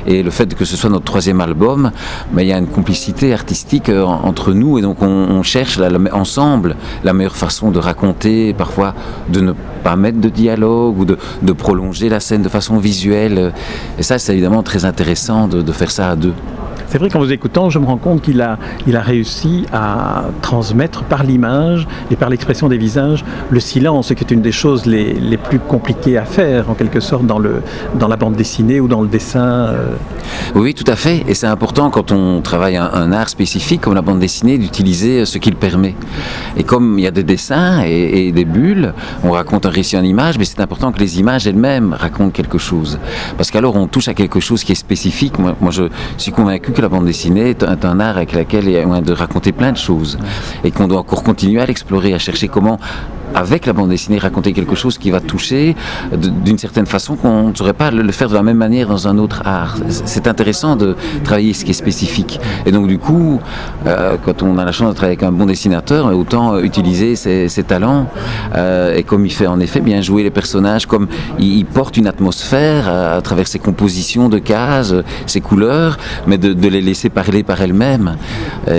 Et 0.07 0.23
le 0.23 0.31
fait 0.31 0.55
que 0.55 0.65
ce 0.65 0.75
soit 0.75 0.89
notre 0.89 1.05
troisième 1.05 1.41
album, 1.41 1.91
il 2.37 2.45
y 2.45 2.53
a 2.53 2.57
une 2.57 2.67
complicité 2.67 3.33
artistique 3.33 3.89
euh, 3.89 4.03
entre 4.03 4.53
nous 4.53 4.77
et 4.77 4.81
donc 4.81 5.01
on, 5.01 5.43
cherche 5.43 5.77
ensemble 6.11 6.75
la 7.03 7.13
meilleure 7.13 7.35
façon 7.35 7.71
de 7.71 7.79
raconter, 7.79 8.53
parfois 8.53 8.93
de 9.29 9.41
ne 9.41 9.53
pas 9.83 9.95
mettre 9.95 10.19
de 10.19 10.29
dialogue 10.29 10.99
ou 10.99 11.05
de, 11.05 11.53
prolonger 11.53 12.09
la 12.09 12.19
scène 12.19 12.41
de 12.41 12.49
façon 12.49 12.77
visuelle. 12.77 13.53
Et 13.97 14.03
ça, 14.03 14.19
c'est 14.19 14.33
évidemment 14.33 14.63
très 14.63 14.85
intéressant 14.85 15.47
de 15.47 15.71
faire 15.71 15.91
ça 15.91 16.11
à 16.11 16.15
deux. 16.15 16.33
C'est 16.87 16.99
vrai 16.99 17.09
qu'en 17.09 17.19
vous 17.19 17.33
écoutant, 17.33 17.69
je 17.69 17.79
me 17.79 17.85
rends 17.85 17.97
compte 17.97 18.21
qu'il 18.21 18.41
a, 18.41 18.57
il 18.87 18.95
a 18.95 19.01
réussi 19.01 19.65
à 19.73 20.23
transmettre 20.41 21.03
par 21.03 21.23
l'image 21.23 21.85
et 22.11 22.15
par 22.15 22.29
l'expression 22.29 22.69
des 22.69 22.77
visages 22.77 23.25
le 23.49 23.59
silence, 23.59 24.07
ce 24.07 24.13
qui 24.13 24.23
est 24.23 24.31
une 24.31 24.41
des 24.41 24.53
choses 24.53 24.85
les, 24.85 25.13
les, 25.13 25.37
plus 25.37 25.59
compliquées 25.59 26.17
à 26.17 26.25
faire, 26.25 26.69
en 26.69 26.73
quelque 26.75 26.99
sorte, 27.01 27.25
dans, 27.25 27.39
le, 27.39 27.61
dans 27.99 28.07
la 28.07 28.15
bande 28.15 28.35
dessinée 28.35 28.79
ou 28.79 28.87
dans 28.87 29.01
le 29.01 29.07
dessin. 29.07 29.67
Euh. 29.67 29.95
Oui, 30.55 30.73
tout 30.73 30.89
à 30.89 30.95
fait. 30.95 31.25
Et 31.27 31.33
c'est 31.33 31.47
important 31.47 31.89
quand 31.89 32.11
on 32.11 32.41
travaille 32.41 32.77
un, 32.77 33.11
art 33.11 33.29
spécifique 33.29 33.81
comme 33.81 33.93
la 33.93 34.01
bande 34.01 34.19
dessinée 34.19 34.57
d'utiliser 34.57 35.25
ce 35.25 35.37
qu'il 35.37 35.55
permet. 35.55 35.95
Et 36.55 36.63
comme 36.63 36.97
il 36.97 37.03
y 37.03 37.07
a 37.07 37.11
des 37.11 37.23
dessins 37.23 37.81
et, 37.85 38.31
des 38.31 38.45
bulles, 38.45 38.93
on 39.23 39.31
raconte 39.31 39.65
un 39.65 39.69
récit 39.69 39.97
en 39.97 40.03
images, 40.03 40.37
mais 40.37 40.45
c'est 40.45 40.59
important 40.61 40.91
que 40.91 40.99
les 40.99 41.19
images 41.19 41.47
elles-mêmes 41.47 41.93
racontent 41.93 42.31
quelque 42.31 42.57
chose. 42.57 42.99
Parce 43.35 43.51
qu'alors 43.51 43.75
on 43.75 43.87
touche 43.87 44.07
à 44.07 44.13
quelque 44.13 44.39
chose 44.39 44.63
qui 44.63 44.71
est 44.71 44.75
spécifique. 44.75 45.37
Moi, 45.37 45.55
moi 45.59 45.71
je 45.71 45.83
suis 46.17 46.31
convaincu 46.31 46.71
que 46.77 46.81
la 46.83 46.89
bande 46.89 47.05
dessinée 47.05 47.49
est 47.49 47.63
un, 47.63 47.99
art 47.99 48.17
avec 48.17 48.33
lequel 48.33 48.65
il 48.65 48.71
y 48.73 48.77
a 48.77 48.85
moyen 48.85 49.01
de 49.01 49.11
raconter 49.11 49.51
plein 49.51 49.71
de 49.71 49.77
choses 49.77 50.19
et 50.63 50.69
qu'on 50.69 50.87
doit 50.87 50.99
encore 50.99 51.23
continuer 51.23 51.59
à 51.59 51.65
l'explorer, 51.65 52.13
à 52.13 52.19
chercher 52.19 52.49
comment 52.49 52.77
avec 53.35 53.65
la 53.65 53.73
bande 53.73 53.89
dessinée, 53.89 54.17
raconter 54.17 54.53
quelque 54.53 54.75
chose 54.75 54.97
qui 54.97 55.11
va 55.11 55.19
toucher 55.19 55.75
d'une 56.13 56.57
certaine 56.57 56.85
façon 56.85 57.15
qu'on 57.15 57.49
ne 57.49 57.55
saurait 57.55 57.73
pas 57.73 57.91
le 57.91 58.11
faire 58.11 58.29
de 58.29 58.33
la 58.33 58.43
même 58.43 58.57
manière 58.57 58.87
dans 58.87 59.07
un 59.07 59.17
autre 59.17 59.41
art. 59.45 59.77
C'est 59.89 60.27
intéressant 60.27 60.75
de 60.75 60.95
travailler 61.23 61.53
ce 61.53 61.65
qui 61.65 61.71
est 61.71 61.73
spécifique. 61.73 62.39
Et 62.65 62.71
donc 62.71 62.87
du 62.87 62.97
coup, 62.97 63.39
euh, 63.85 64.17
quand 64.23 64.43
on 64.43 64.57
a 64.57 64.65
la 64.65 64.71
chance 64.71 64.89
de 64.89 64.93
travailler 64.93 65.17
avec 65.17 65.23
un 65.23 65.31
bon 65.31 65.45
dessinateur, 65.45 66.05
autant 66.17 66.55
euh, 66.55 66.61
utiliser 66.61 67.15
ses, 67.15 67.47
talents 67.67 68.07
euh, 68.55 68.95
et 68.95 69.03
comme 69.03 69.25
il 69.25 69.31
fait 69.31 69.47
en 69.47 69.59
effet 69.59 69.81
bien 69.81 70.01
jouer 70.01 70.23
les 70.23 70.31
personnages, 70.31 70.85
comme 70.85 71.07
il, 71.39 71.65
porte 71.65 71.97
une 71.97 72.07
atmosphère 72.07 72.87
à, 72.87 73.21
travers 73.21 73.47
ses 73.47 73.59
compositions 73.59 74.29
de 74.29 74.39
cases, 74.39 74.93
ses 75.25 75.41
couleurs, 75.41 75.97
mais 76.27 76.37
de, 76.37 76.67
les 76.67 76.81
laisser 76.81 77.09
parler 77.09 77.43
par 77.43 77.61
elles-mêmes. 77.61 78.15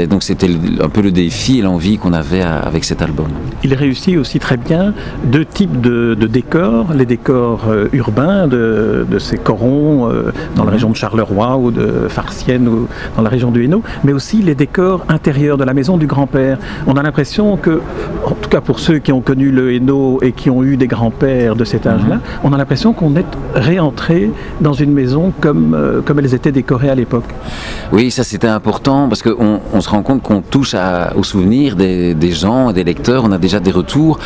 donc 0.08 0.22
c'était 0.22 0.50
un 0.82 0.88
peu 0.88 1.02
le 1.02 1.10
défi 1.10 1.58
et 1.58 1.62
l'envie 1.62 1.98
qu'on 1.98 2.12
avait 2.12 2.42
avec 2.42 2.84
cet 2.84 3.02
album. 3.02 3.28
Il 3.62 3.74
réussit 3.74 4.16
aussi 4.16 4.37
très 4.38 4.56
bien 4.56 4.92
deux 5.24 5.44
types 5.44 5.80
de, 5.80 6.14
décors, 6.14 6.92
les 6.94 7.06
décors 7.06 7.66
euh, 7.68 7.88
urbains 7.92 8.46
de, 8.46 9.06
ces 9.18 9.36
corons 9.36 10.08
euh, 10.08 10.32
dans 10.54 10.64
la 10.64 10.70
région 10.70 10.90
de 10.90 10.96
Charleroi 10.96 11.56
ou 11.56 11.70
de 11.70 12.08
Farciennes 12.08 12.68
ou 12.68 12.86
dans 13.16 13.22
la 13.22 13.30
région 13.30 13.50
du 13.50 13.64
Hainaut, 13.64 13.82
mais 14.04 14.12
aussi 14.12 14.42
les 14.42 14.54
décors 14.54 15.04
intérieurs 15.08 15.56
de 15.56 15.64
la 15.64 15.74
maison 15.74 15.96
du 15.96 16.06
grand-père. 16.06 16.58
On 16.86 16.96
a 16.96 17.02
l'impression 17.02 17.56
que, 17.56 17.80
en 18.24 18.34
tout 18.34 18.48
cas 18.48 18.60
pour 18.60 18.78
ceux 18.78 18.98
qui 18.98 19.12
ont 19.12 19.20
connu 19.20 19.50
le 19.50 19.74
Hainaut 19.74 20.20
et 20.22 20.32
qui 20.32 20.50
ont 20.50 20.62
eu 20.62 20.76
des 20.76 20.86
grands-pères 20.86 21.56
de 21.56 21.64
cet 21.64 21.86
âge-là, 21.86 22.16
mhm. 22.16 22.22
on 22.44 22.52
a 22.52 22.58
l'impression 22.58 22.92
qu'on 22.92 23.16
est 23.16 23.26
réentré 23.54 24.30
dans 24.60 24.72
une 24.72 24.92
maison 24.92 25.32
comme, 25.40 25.74
euh, 25.74 26.00
comme 26.02 26.18
elles 26.18 26.34
étaient 26.34 26.52
décorées 26.52 26.90
à 26.90 26.94
l'époque. 26.94 27.24
Oui, 27.92 28.10
ça 28.10 28.24
c'était 28.24 28.48
important 28.48 29.08
parce 29.08 29.22
qu'on 29.22 29.60
on 29.72 29.80
se 29.80 29.88
rend 29.88 30.02
compte 30.02 30.22
qu'on 30.22 30.42
touche 30.42 30.74
à, 30.74 31.12
aux 31.16 31.22
souvenirs 31.22 31.76
des, 31.76 32.14
des 32.14 32.32
gens, 32.32 32.72
des 32.72 32.84
lecteurs, 32.84 33.24
on 33.24 33.32
a 33.32 33.38
déjà 33.38 33.60
des 33.60 33.70
retours 33.70 34.18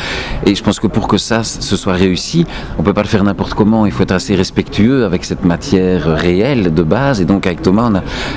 et 0.45 0.55
je 0.55 0.63
pense 0.63 0.79
que 0.79 0.87
pour 0.87 1.07
que 1.07 1.17
ça 1.17 1.43
se 1.43 1.75
soit 1.75 1.93
réussi, 1.93 2.45
on 2.77 2.83
peut 2.83 2.93
pas 2.93 3.03
le 3.03 3.07
faire 3.07 3.23
n'importe 3.23 3.53
comment. 3.53 3.85
Il 3.85 3.91
faut 3.91 4.03
être 4.03 4.11
assez 4.11 4.35
respectueux 4.35 5.05
avec 5.05 5.25
cette 5.25 5.45
matière 5.45 6.05
réelle 6.05 6.73
de 6.73 6.83
base. 6.83 7.21
Et 7.21 7.25
donc 7.25 7.47
avec 7.47 7.61
Thomas, 7.61 7.91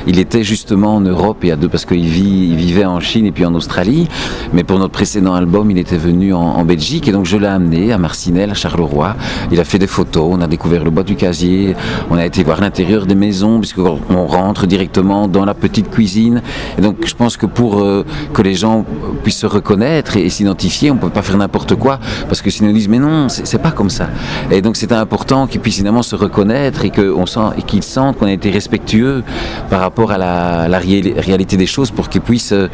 il 0.07 0.19
était 0.19 0.43
justement 0.43 0.97
en 0.97 1.01
Europe 1.01 1.45
et 1.45 1.53
à 1.53 1.57
deux 1.57 1.69
parce 1.69 1.85
qu'il 1.85 2.07
vit, 2.07 2.49
il 2.51 2.57
vivait 2.57 2.85
en 2.85 3.01
Chine 3.01 3.27
et 3.27 3.33
puis 3.33 3.45
en 3.45 3.55
Australie. 3.55 4.09
Mais 4.53 4.65
pour 4.65 4.79
notre 4.79 4.93
précédent 4.93 5.35
album, 5.35 5.71
il 5.71 5.79
était 5.79 5.97
venu 5.97 6.33
en, 6.33 6.65
Belgique 6.65 7.07
et 7.07 7.13
donc 7.13 7.27
je 7.27 7.37
l'ai 7.37 7.47
amené 7.47 7.93
à 7.93 7.99
Marcinelle, 7.99 8.51
à 8.51 8.55
Charleroi. 8.55 9.15
Il 9.53 9.61
a 9.61 9.65
fait 9.65 9.79
des 9.79 9.87
photos. 9.87 10.29
On 10.31 10.41
a 10.41 10.49
découvert 10.49 10.85
le 10.85 10.91
bois 10.91 11.05
du 11.05 11.15
casier. 11.15 11.77
On 12.11 12.17
a 12.17 12.27
été 12.27 12.43
voir 12.43 12.61
l'intérieur 12.61 13.07
des 13.07 13.15
maisons 13.15 13.61
puisqu'on 13.61 14.27
rentre 14.27 14.67
directement 14.67 15.29
dans 15.29 15.45
la 15.45 15.55
petite 15.55 15.91
cuisine. 15.91 16.43
Et 16.79 16.83
donc 16.83 17.07
je 17.07 17.15
pense 17.15 17.37
que 17.37 17.47
pour 17.47 17.81
euh, 17.81 18.05
que 18.33 18.43
les 18.43 18.55
gens 18.55 18.85
puissent 19.23 19.39
se 19.39 19.47
reconnaître 19.47 20.17
et, 20.17 20.29
s'identifier, 20.29 20.91
on 20.91 20.97
peut 20.97 21.11
pas 21.11 21.23
faire 21.23 21.37
n'importe 21.37 21.56
quoi, 21.75 21.99
parce 22.29 22.43
que 22.43 22.51
sinon 22.51 22.71
ils 22.71 22.75
disent 22.75 22.89
mais 22.89 22.99
non, 22.99 23.29
c'est 23.29 23.63
pas 23.63 23.71
comme 23.71 23.91
ça. 23.91 24.09
Et 24.51 24.63
donc 24.63 24.77
c'est 24.77 24.93
important 24.93 25.47
qu'ils 25.47 25.61
puissent 25.61 25.77
finalement 25.77 26.03
se 26.03 26.17
reconnaître 26.17 26.85
et 26.85 26.91
qu'ils 26.91 27.13
sent, 27.27 27.41
et 27.57 27.83
sentent 27.83 28.19
qu'on 28.19 28.27
a 28.27 28.33
été 28.33 28.51
respectueux 28.51 29.23
par 29.71 29.81
rapport 29.81 30.13
à 30.13 30.19
la, 30.19 30.79
réalité 30.79 31.57
des 31.57 31.67
choses 31.67 31.91
pour 31.91 32.09
qu'ils 32.09 32.21
puissent 32.21 32.53
euh, 32.53 32.69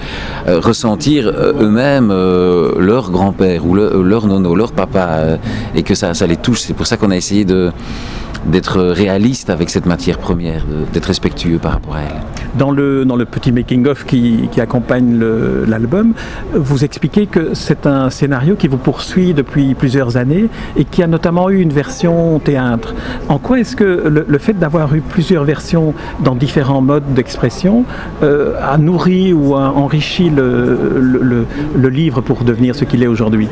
ressentir 0.46 1.28
euh, 1.28 1.52
eux-mêmes 1.60 2.10
euh, 2.10 2.72
leur 2.78 3.10
grand-père 3.10 3.64
ou 3.66 3.74
leur 3.74 4.26
nono, 4.26 4.54
leur 4.54 4.72
papa, 4.72 5.38
et 5.74 5.82
que 5.82 5.94
ça, 5.94 6.14
ça 6.14 6.26
les 6.26 6.36
touche. 6.36 6.60
C'est 6.60 6.74
pour 6.74 6.86
ça 6.86 6.96
qu'on 6.96 7.10
a 7.10 7.16
essayé 7.16 7.44
de 7.44 7.72
d'être 8.46 8.80
réaliste 8.80 9.50
avec 9.50 9.70
cette 9.70 9.86
matière 9.86 10.18
première, 10.18 10.64
d'être 10.92 11.06
respectueux 11.06 11.58
par 11.58 11.72
rapport 11.72 11.96
à 11.96 12.02
elle. 12.02 12.20
Dans 12.58 12.70
le, 12.70 13.04
dans 13.04 13.16
le 13.16 13.24
petit 13.24 13.52
making-of 13.52 14.04
qui, 14.04 14.48
qui, 14.52 14.60
accompagne 14.60 15.18
l'album, 15.66 16.12
vous 16.52 16.84
expliquez 16.84 17.26
que 17.26 17.54
c'est 17.54 17.86
un 17.86 18.10
scénario 18.10 18.56
qui 18.56 18.68
vous 18.68 18.76
poursuit 18.76 19.32
depuis 19.32 19.74
plusieurs 19.74 20.16
années 20.16 20.48
et 20.76 20.84
qui 20.84 21.02
a 21.02 21.06
notamment 21.06 21.48
eu 21.50 21.60
une 21.60 21.72
version 21.72 22.38
théâtre. 22.38 22.94
En 23.28 23.38
quoi 23.38 23.60
est-ce 23.60 23.76
que 23.76 23.84
le, 23.84 24.38
fait 24.38 24.58
d'avoir 24.58 24.94
eu 24.94 25.00
plusieurs 25.00 25.44
versions 25.44 25.94
dans 26.24 26.34
différents 26.34 26.80
modes 26.82 27.14
d'expression 27.14 27.84
euh, 28.22 28.54
a 28.60 28.76
nourri 28.76 29.32
ou 29.32 29.54
a 29.54 29.72
enrichi 29.72 30.30
le, 30.30 30.98
le, 31.00 31.46
le 31.74 31.88
livre 31.88 32.20
pour 32.20 32.44
devenir 32.44 32.74
ce 32.74 32.84
qu'il 32.84 33.02
est 33.02 33.06
aujourd'hui? 33.06 33.48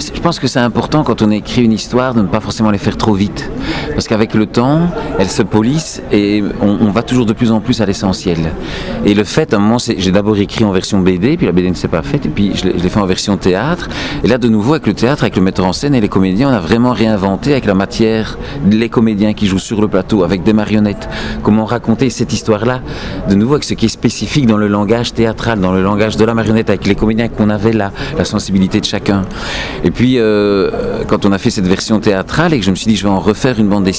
Je 0.00 0.20
pense 0.20 0.40
que 0.40 0.46
c'est 0.46 0.60
important 0.60 1.04
quand 1.04 1.22
on 1.22 1.30
écrit 1.30 1.64
une 1.64 1.72
histoire 1.72 2.14
de 2.14 2.22
ne 2.22 2.26
pas 2.26 2.40
forcément 2.40 2.70
les 2.70 2.78
faire 2.78 2.96
trop 2.96 3.14
vite. 3.14 3.50
Parce 4.00 4.08
qu'avec 4.08 4.32
le 4.32 4.46
temps, 4.46 4.88
elles 5.18 5.28
se 5.28 5.42
polissent 5.42 6.00
et 6.10 6.42
on, 6.62 6.90
va 6.90 7.02
toujours 7.02 7.26
de 7.26 7.34
plus 7.34 7.52
en 7.52 7.60
plus 7.60 7.82
à 7.82 7.84
l'essentiel. 7.84 8.38
Et 9.04 9.12
le 9.12 9.24
fait, 9.24 9.52
à 9.52 9.58
un 9.58 9.60
moment, 9.60 9.76
j'ai 9.76 10.10
d'abord 10.10 10.38
écrit 10.38 10.64
en 10.64 10.72
version 10.72 11.00
BD, 11.00 11.36
puis 11.36 11.44
la 11.44 11.52
BD 11.52 11.68
ne 11.68 11.74
s'est 11.74 11.86
pas 11.86 12.00
faite, 12.00 12.24
et 12.24 12.30
puis 12.30 12.52
je 12.54 12.66
l'ai 12.66 12.88
fait 12.88 12.98
en 12.98 13.04
version 13.04 13.36
théâtre. 13.36 13.90
Et 14.24 14.26
là, 14.26 14.38
de 14.38 14.48
nouveau, 14.48 14.72
avec 14.72 14.86
le 14.86 14.94
théâtre, 14.94 15.24
avec 15.24 15.36
le 15.36 15.42
metteur 15.42 15.66
en 15.66 15.74
scène 15.74 15.94
et 15.94 16.00
les 16.00 16.08
comédiens, 16.08 16.48
on 16.48 16.52
a 16.54 16.60
vraiment 16.60 16.92
réinventé 16.92 17.52
avec 17.52 17.66
la 17.66 17.74
matière, 17.74 18.38
les 18.70 18.88
comédiens 18.88 19.34
qui 19.34 19.46
jouent 19.46 19.58
sur 19.58 19.82
le 19.82 19.88
plateau, 19.88 20.24
avec 20.24 20.44
des 20.44 20.54
marionnettes, 20.54 21.06
comment 21.42 21.66
raconter 21.66 22.08
cette 22.08 22.32
histoire-là, 22.32 22.80
de 23.28 23.34
nouveau 23.34 23.52
avec 23.52 23.64
ce 23.64 23.74
qui 23.74 23.84
est 23.84 23.90
spécifique 23.90 24.46
dans 24.46 24.56
le 24.56 24.68
langage 24.68 25.12
théâtral, 25.12 25.60
dans 25.60 25.72
le 25.72 25.82
langage 25.82 26.16
de 26.16 26.24
la 26.24 26.32
marionnette, 26.32 26.70
avec 26.70 26.86
les 26.86 26.94
comédiens 26.94 27.28
qu'on 27.28 27.50
avait 27.50 27.74
là, 27.74 27.92
la 28.16 28.24
sensibilité 28.24 28.80
de 28.80 28.86
chacun. 28.86 29.26
Et 29.84 29.90
puis, 29.90 30.14
euh, 30.16 31.04
quand 31.06 31.26
on 31.26 31.32
a 31.32 31.38
fait 31.38 31.50
cette 31.50 31.68
version 31.68 32.00
théâtrale 32.00 32.54
et 32.54 32.58
que 32.58 32.64
je 32.64 32.70
me 32.70 32.76
suis 32.76 32.86
dit, 32.86 32.96
je 32.96 33.02
vais 33.02 33.12
en 33.12 33.20
refaire 33.20 33.60
une 33.60 33.68
bande 33.68 33.89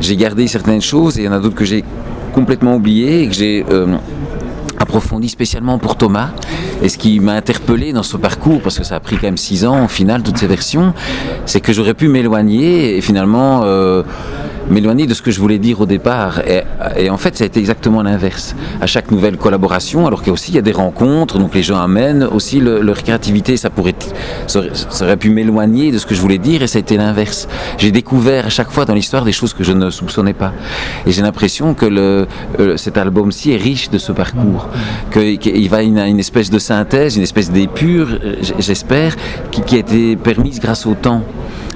j'ai 0.00 0.16
gardé 0.16 0.46
certaines 0.46 0.80
choses 0.80 1.18
et 1.18 1.22
il 1.22 1.24
y 1.26 1.28
en 1.28 1.32
a 1.32 1.38
d'autres 1.38 1.54
que 1.54 1.64
j'ai 1.64 1.84
complètement 2.32 2.76
oubliées 2.76 3.22
et 3.22 3.28
que 3.28 3.34
j'ai 3.34 3.64
euh, 3.70 3.96
approfondi 4.78 5.28
spécialement 5.28 5.78
pour 5.78 5.96
Thomas. 5.96 6.30
Et 6.82 6.88
ce 6.88 6.96
qui 6.98 7.20
m'a 7.20 7.34
interpellé 7.34 7.92
dans 7.92 8.02
ce 8.02 8.16
parcours, 8.16 8.60
parce 8.62 8.78
que 8.78 8.84
ça 8.84 8.96
a 8.96 9.00
pris 9.00 9.16
quand 9.16 9.26
même 9.26 9.36
six 9.36 9.64
ans 9.64 9.84
au 9.84 9.88
final, 9.88 10.22
toutes 10.22 10.38
ces 10.38 10.46
versions, 10.46 10.94
c'est 11.46 11.60
que 11.60 11.72
j'aurais 11.72 11.94
pu 11.94 12.08
m'éloigner 12.08 12.96
et 12.96 13.00
finalement... 13.00 13.62
Euh, 13.64 14.02
m'éloigner 14.68 15.06
de 15.06 15.14
ce 15.14 15.22
que 15.22 15.30
je 15.30 15.40
voulais 15.40 15.58
dire 15.58 15.80
au 15.80 15.86
départ. 15.86 16.42
Et, 16.96 17.10
en 17.10 17.16
fait, 17.16 17.36
ça 17.36 17.44
a 17.44 17.46
été 17.46 17.60
exactement 17.60 18.02
l'inverse. 18.02 18.54
À 18.80 18.86
chaque 18.86 19.10
nouvelle 19.10 19.36
collaboration, 19.36 20.06
alors 20.06 20.22
qu'il 20.22 20.54
y 20.54 20.58
a 20.58 20.62
des 20.62 20.72
rencontres, 20.72 21.38
donc 21.38 21.54
les 21.54 21.62
gens 21.62 21.78
amènent 21.78 22.24
aussi 22.24 22.60
leur 22.60 23.02
créativité. 23.02 23.56
Ça 23.56 23.70
pourrait, 23.70 23.94
ça 24.46 24.60
aurait, 25.02 25.16
pu 25.16 25.30
m'éloigner 25.30 25.92
de 25.92 25.98
ce 25.98 26.06
que 26.06 26.14
je 26.14 26.20
voulais 26.20 26.38
dire, 26.38 26.62
et 26.62 26.66
ça 26.66 26.78
a 26.78 26.80
été 26.80 26.96
l'inverse. 26.96 27.48
J'ai 27.78 27.90
découvert 27.90 28.46
à 28.46 28.50
chaque 28.50 28.70
fois 28.70 28.84
dans 28.84 28.94
l'histoire 28.94 29.24
des 29.24 29.32
choses 29.32 29.54
que 29.54 29.64
je 29.64 29.72
ne 29.72 29.90
soupçonnais 29.90 30.34
pas. 30.34 30.52
Et 31.06 31.12
j'ai 31.12 31.22
l'impression 31.22 31.74
que 31.74 31.86
euh, 31.90 32.76
cet 32.76 32.96
album-ci 32.96 33.52
est 33.52 33.56
riche 33.56 33.90
de 33.90 33.98
ce 33.98 34.12
parcours, 34.12 34.68
qu'il 35.12 35.68
va 35.68 35.82
une, 35.82 35.98
une 35.98 36.18
espèce 36.18 36.50
de 36.50 36.58
synthèse, 36.58 37.16
une 37.16 37.22
espèce 37.22 37.50
d'épure, 37.50 38.08
j'espère, 38.58 39.16
qui 39.50 39.76
a 39.76 39.78
été 39.78 40.16
permise 40.16 40.60
grâce 40.60 40.86
au 40.86 40.94
temps 40.94 41.22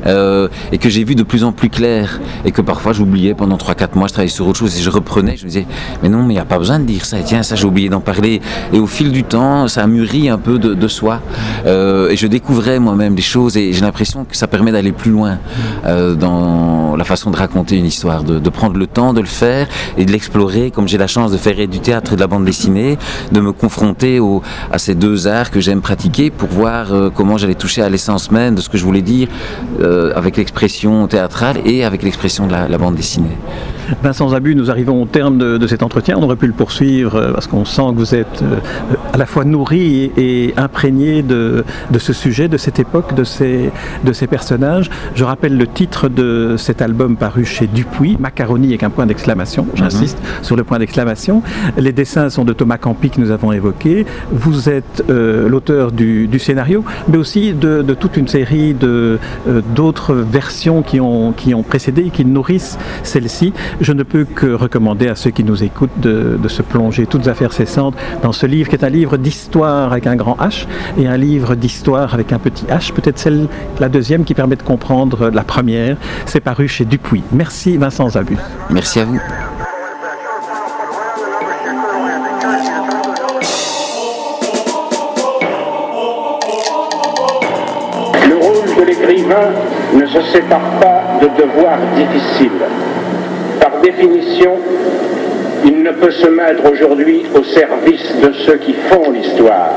euh, 0.06 0.48
et 0.72 0.78
que 0.78 0.88
j'ai 0.88 1.04
vu 1.04 1.14
de 1.14 1.22
plus 1.22 1.44
en 1.44 1.52
plus 1.52 1.70
clair. 1.70 2.20
Et 2.44 2.52
que 2.52 2.62
parfois 2.62 2.92
j'oubliais 2.92 3.34
pendant 3.34 3.56
3-4 3.56 3.96
mois, 3.96 4.08
je 4.08 4.12
travaillais 4.12 4.28
sur 4.30 4.46
autre 4.46 4.58
chose 4.58 4.78
et 4.78 4.82
je 4.82 4.90
reprenais, 4.90 5.36
je 5.36 5.44
me 5.44 5.48
disais 5.48 5.66
mais 6.02 6.08
non 6.08 6.22
mais 6.22 6.34
il 6.34 6.36
n'y 6.36 6.38
a 6.38 6.44
pas 6.44 6.58
besoin 6.58 6.78
de 6.78 6.84
dire 6.84 7.04
ça, 7.04 7.18
et 7.18 7.24
tiens 7.24 7.42
ça 7.42 7.56
j'ai 7.56 7.66
oublié 7.66 7.88
d'en 7.88 8.00
parler. 8.00 8.40
Et 8.72 8.78
au 8.78 8.86
fil 8.86 9.12
du 9.12 9.24
temps 9.24 9.68
ça 9.68 9.82
a 9.82 9.86
mûri 9.86 10.28
un 10.28 10.38
peu 10.38 10.58
de, 10.58 10.88
soi. 10.88 11.20
Euh, 11.66 12.10
et 12.10 12.16
je 12.16 12.26
découvrais 12.26 12.78
moi-même 12.78 13.14
des 13.14 13.22
choses 13.22 13.56
et 13.56 13.72
j'ai 13.72 13.80
l'impression 13.80 14.24
que 14.24 14.36
ça 14.36 14.46
permet 14.46 14.70
d'aller 14.72 14.92
plus 14.92 15.10
loin 15.10 15.38
euh, 15.86 16.14
dans 16.14 16.83
la 16.96 17.04
façon 17.04 17.30
de 17.30 17.36
raconter 17.36 17.76
une 17.76 17.86
histoire, 17.86 18.22
de, 18.24 18.50
prendre 18.50 18.76
le 18.76 18.86
temps 18.86 19.12
de 19.12 19.20
le 19.20 19.26
faire 19.26 19.66
et 19.98 20.04
de 20.04 20.12
l'explorer 20.12 20.70
comme 20.70 20.86
j'ai 20.86 20.98
la 20.98 21.06
chance 21.06 21.32
de 21.32 21.36
faire 21.36 21.54
du 21.66 21.80
théâtre 21.80 22.12
et 22.12 22.16
de 22.16 22.20
la 22.20 22.26
bande 22.26 22.44
dessinée, 22.44 22.98
de 23.32 23.40
me 23.40 23.52
confronter 23.52 24.20
à 24.70 24.78
ces 24.78 24.94
deux 24.94 25.26
arts 25.26 25.50
que 25.50 25.60
j'aime 25.60 25.80
pratiquer 25.80 26.30
pour 26.30 26.48
voir 26.48 26.92
euh, 26.92 27.10
comment 27.10 27.36
j'allais 27.36 27.54
toucher 27.54 27.82
à 27.82 27.88
l'essence 27.88 28.30
même 28.30 28.54
de 28.54 28.60
ce 28.60 28.68
que 28.68 28.78
je 28.78 28.84
voulais 28.84 29.02
dire 29.02 29.28
euh, 29.80 30.12
avec 30.14 30.36
l'expression 30.36 31.06
théâtrale 31.06 31.58
et 31.64 31.84
avec 31.84 32.02
l'expression 32.02 32.46
de 32.46 32.52
la 32.52 32.78
bande 32.78 32.94
dessinée. 32.94 33.36
Vincent 34.02 34.28
Zabu, 34.30 34.54
nous 34.54 34.70
arrivons 34.70 35.02
au 35.02 35.06
terme 35.06 35.38
de, 35.38 35.66
cet 35.66 35.82
entretien. 35.82 36.16
On 36.18 36.22
aurait 36.22 36.36
pu 36.36 36.46
le 36.46 36.52
poursuivre 36.52 37.16
euh, 37.16 37.32
parce 37.32 37.46
qu'on 37.46 37.64
sent 37.64 37.82
que 37.90 37.96
vous 37.96 38.14
êtes 38.14 38.42
euh, 38.42 38.56
à 39.12 39.16
la 39.16 39.26
fois 39.26 39.44
nourri 39.44 40.12
et, 40.16 40.54
imprégné 40.56 41.22
de, 41.22 41.64
ce 41.98 42.12
sujet, 42.12 42.48
de 42.48 42.56
cette 42.56 42.78
époque, 42.78 43.14
de 43.14 43.24
ces, 43.24 43.70
de 44.04 44.12
ces 44.12 44.26
personnages. 44.26 44.90
Je 45.14 45.24
rappelle 45.24 45.56
le 45.56 45.66
titre 45.66 46.08
de 46.08 46.56
cet 46.58 46.82
album 46.82 47.16
paru 47.16 47.44
chez 47.44 47.66
Dupuis, 47.66 48.16
Macaroni 48.18 48.68
avec 48.68 48.82
un 48.82 48.90
point 48.90 49.06
d'exclamation, 49.06 49.66
j'insiste 49.74 50.18
mhm. 50.18 50.44
sur 50.44 50.56
le 50.56 50.64
point 50.64 50.78
d'exclamation. 50.78 51.42
Les 51.76 51.92
dessins 51.92 52.30
sont 52.30 52.44
de 52.44 52.52
Thomas 52.52 52.78
Campi 52.78 53.10
que 53.10 53.20
nous 53.20 53.30
avons 53.30 53.52
évoqué. 53.52 54.06
Vous 54.32 54.68
êtes 54.68 55.04
euh, 55.08 55.48
l'auteur 55.48 55.92
du, 55.92 56.28
scénario, 56.38 56.84
mais 57.08 57.16
aussi 57.16 57.52
de, 57.54 57.82
toute 57.94 58.16
une 58.16 58.28
série 58.28 58.74
d'autres 59.74 60.14
versions 60.14 60.82
qui 60.82 61.00
ont, 61.00 61.32
qui 61.32 61.54
ont 61.54 61.62
précédé 61.62 62.06
et 62.06 62.10
qui 62.10 62.24
nourrissent 62.24 62.78
celle-ci. 63.02 63.52
Je 63.80 63.92
ne 63.92 64.02
peux 64.02 64.24
que 64.24 64.46
recommander 64.46 65.08
à 65.08 65.16
ceux 65.16 65.30
qui 65.30 65.44
nous 65.44 65.64
écoutent 65.64 65.98
de, 66.00 66.38
se 66.48 66.62
plonger 66.62 67.06
toutes 67.06 67.26
affaires 67.26 67.52
cessantes 67.52 67.96
dans 68.22 68.32
ce 68.32 68.46
livre 68.46 68.68
qui 68.68 68.76
est 68.76 68.84
un 68.84 68.88
livre 68.88 69.16
d'histoire 69.16 69.92
avec 69.92 70.06
un 70.06 70.14
grand 70.14 70.36
H 70.36 70.66
et 70.98 71.08
un 71.08 71.16
livre 71.16 71.56
d'histoire 71.56 72.14
avec 72.14 72.32
un 72.32 72.38
petit 72.38 72.64
H, 72.66 72.92
peut-être 72.92 73.18
celle, 73.18 73.48
la 73.80 73.88
deuxième 73.88 74.24
qui 74.24 74.34
permet 74.34 74.56
de 74.56 74.62
comprendre 74.62 75.30
la 75.30 75.42
première. 75.42 75.96
C'est 76.26 76.40
paru 76.40 76.68
chez 76.68 76.84
Dupuis. 76.84 77.22
Merci 77.32 77.76
Vincent 77.76 78.08
Zabu. 78.10 78.36
Merci 78.70 79.00
à 79.00 79.04
vous. 79.04 79.18
Le 88.28 88.36
rôle 88.36 88.76
de 88.78 88.82
l'écrivain 88.84 89.50
ne 89.94 90.06
se 90.06 90.22
sépare 90.32 90.60
pas 90.80 91.02
de 91.20 91.26
devoirs 91.42 91.78
difficiles 91.96 92.50
définition, 93.84 94.58
il 95.64 95.82
ne 95.82 95.92
peut 95.92 96.10
se 96.10 96.26
mettre 96.26 96.64
aujourd'hui 96.70 97.24
au 97.34 97.44
service 97.44 98.16
de 98.22 98.32
ceux 98.46 98.56
qui 98.56 98.74
font 98.88 99.10
l'histoire. 99.10 99.76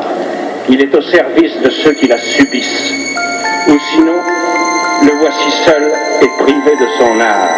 Il 0.70 0.82
est 0.82 0.94
au 0.96 1.02
service 1.02 1.62
de 1.62 1.70
ceux 1.70 1.94
qui 1.94 2.08
la 2.08 2.18
subissent. 2.18 2.94
Ou 3.68 3.78
sinon, 3.92 4.20
le 5.04 5.12
voici 5.20 5.52
seul 5.66 5.92
et 6.22 6.44
privé 6.44 6.72
de 6.80 6.88
son 6.98 7.20
art. 7.20 7.50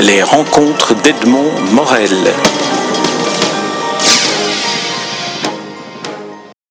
Les 0.00 0.22
rencontres 0.22 0.94
d'Edmond 1.02 1.50
Morel. 1.72 2.32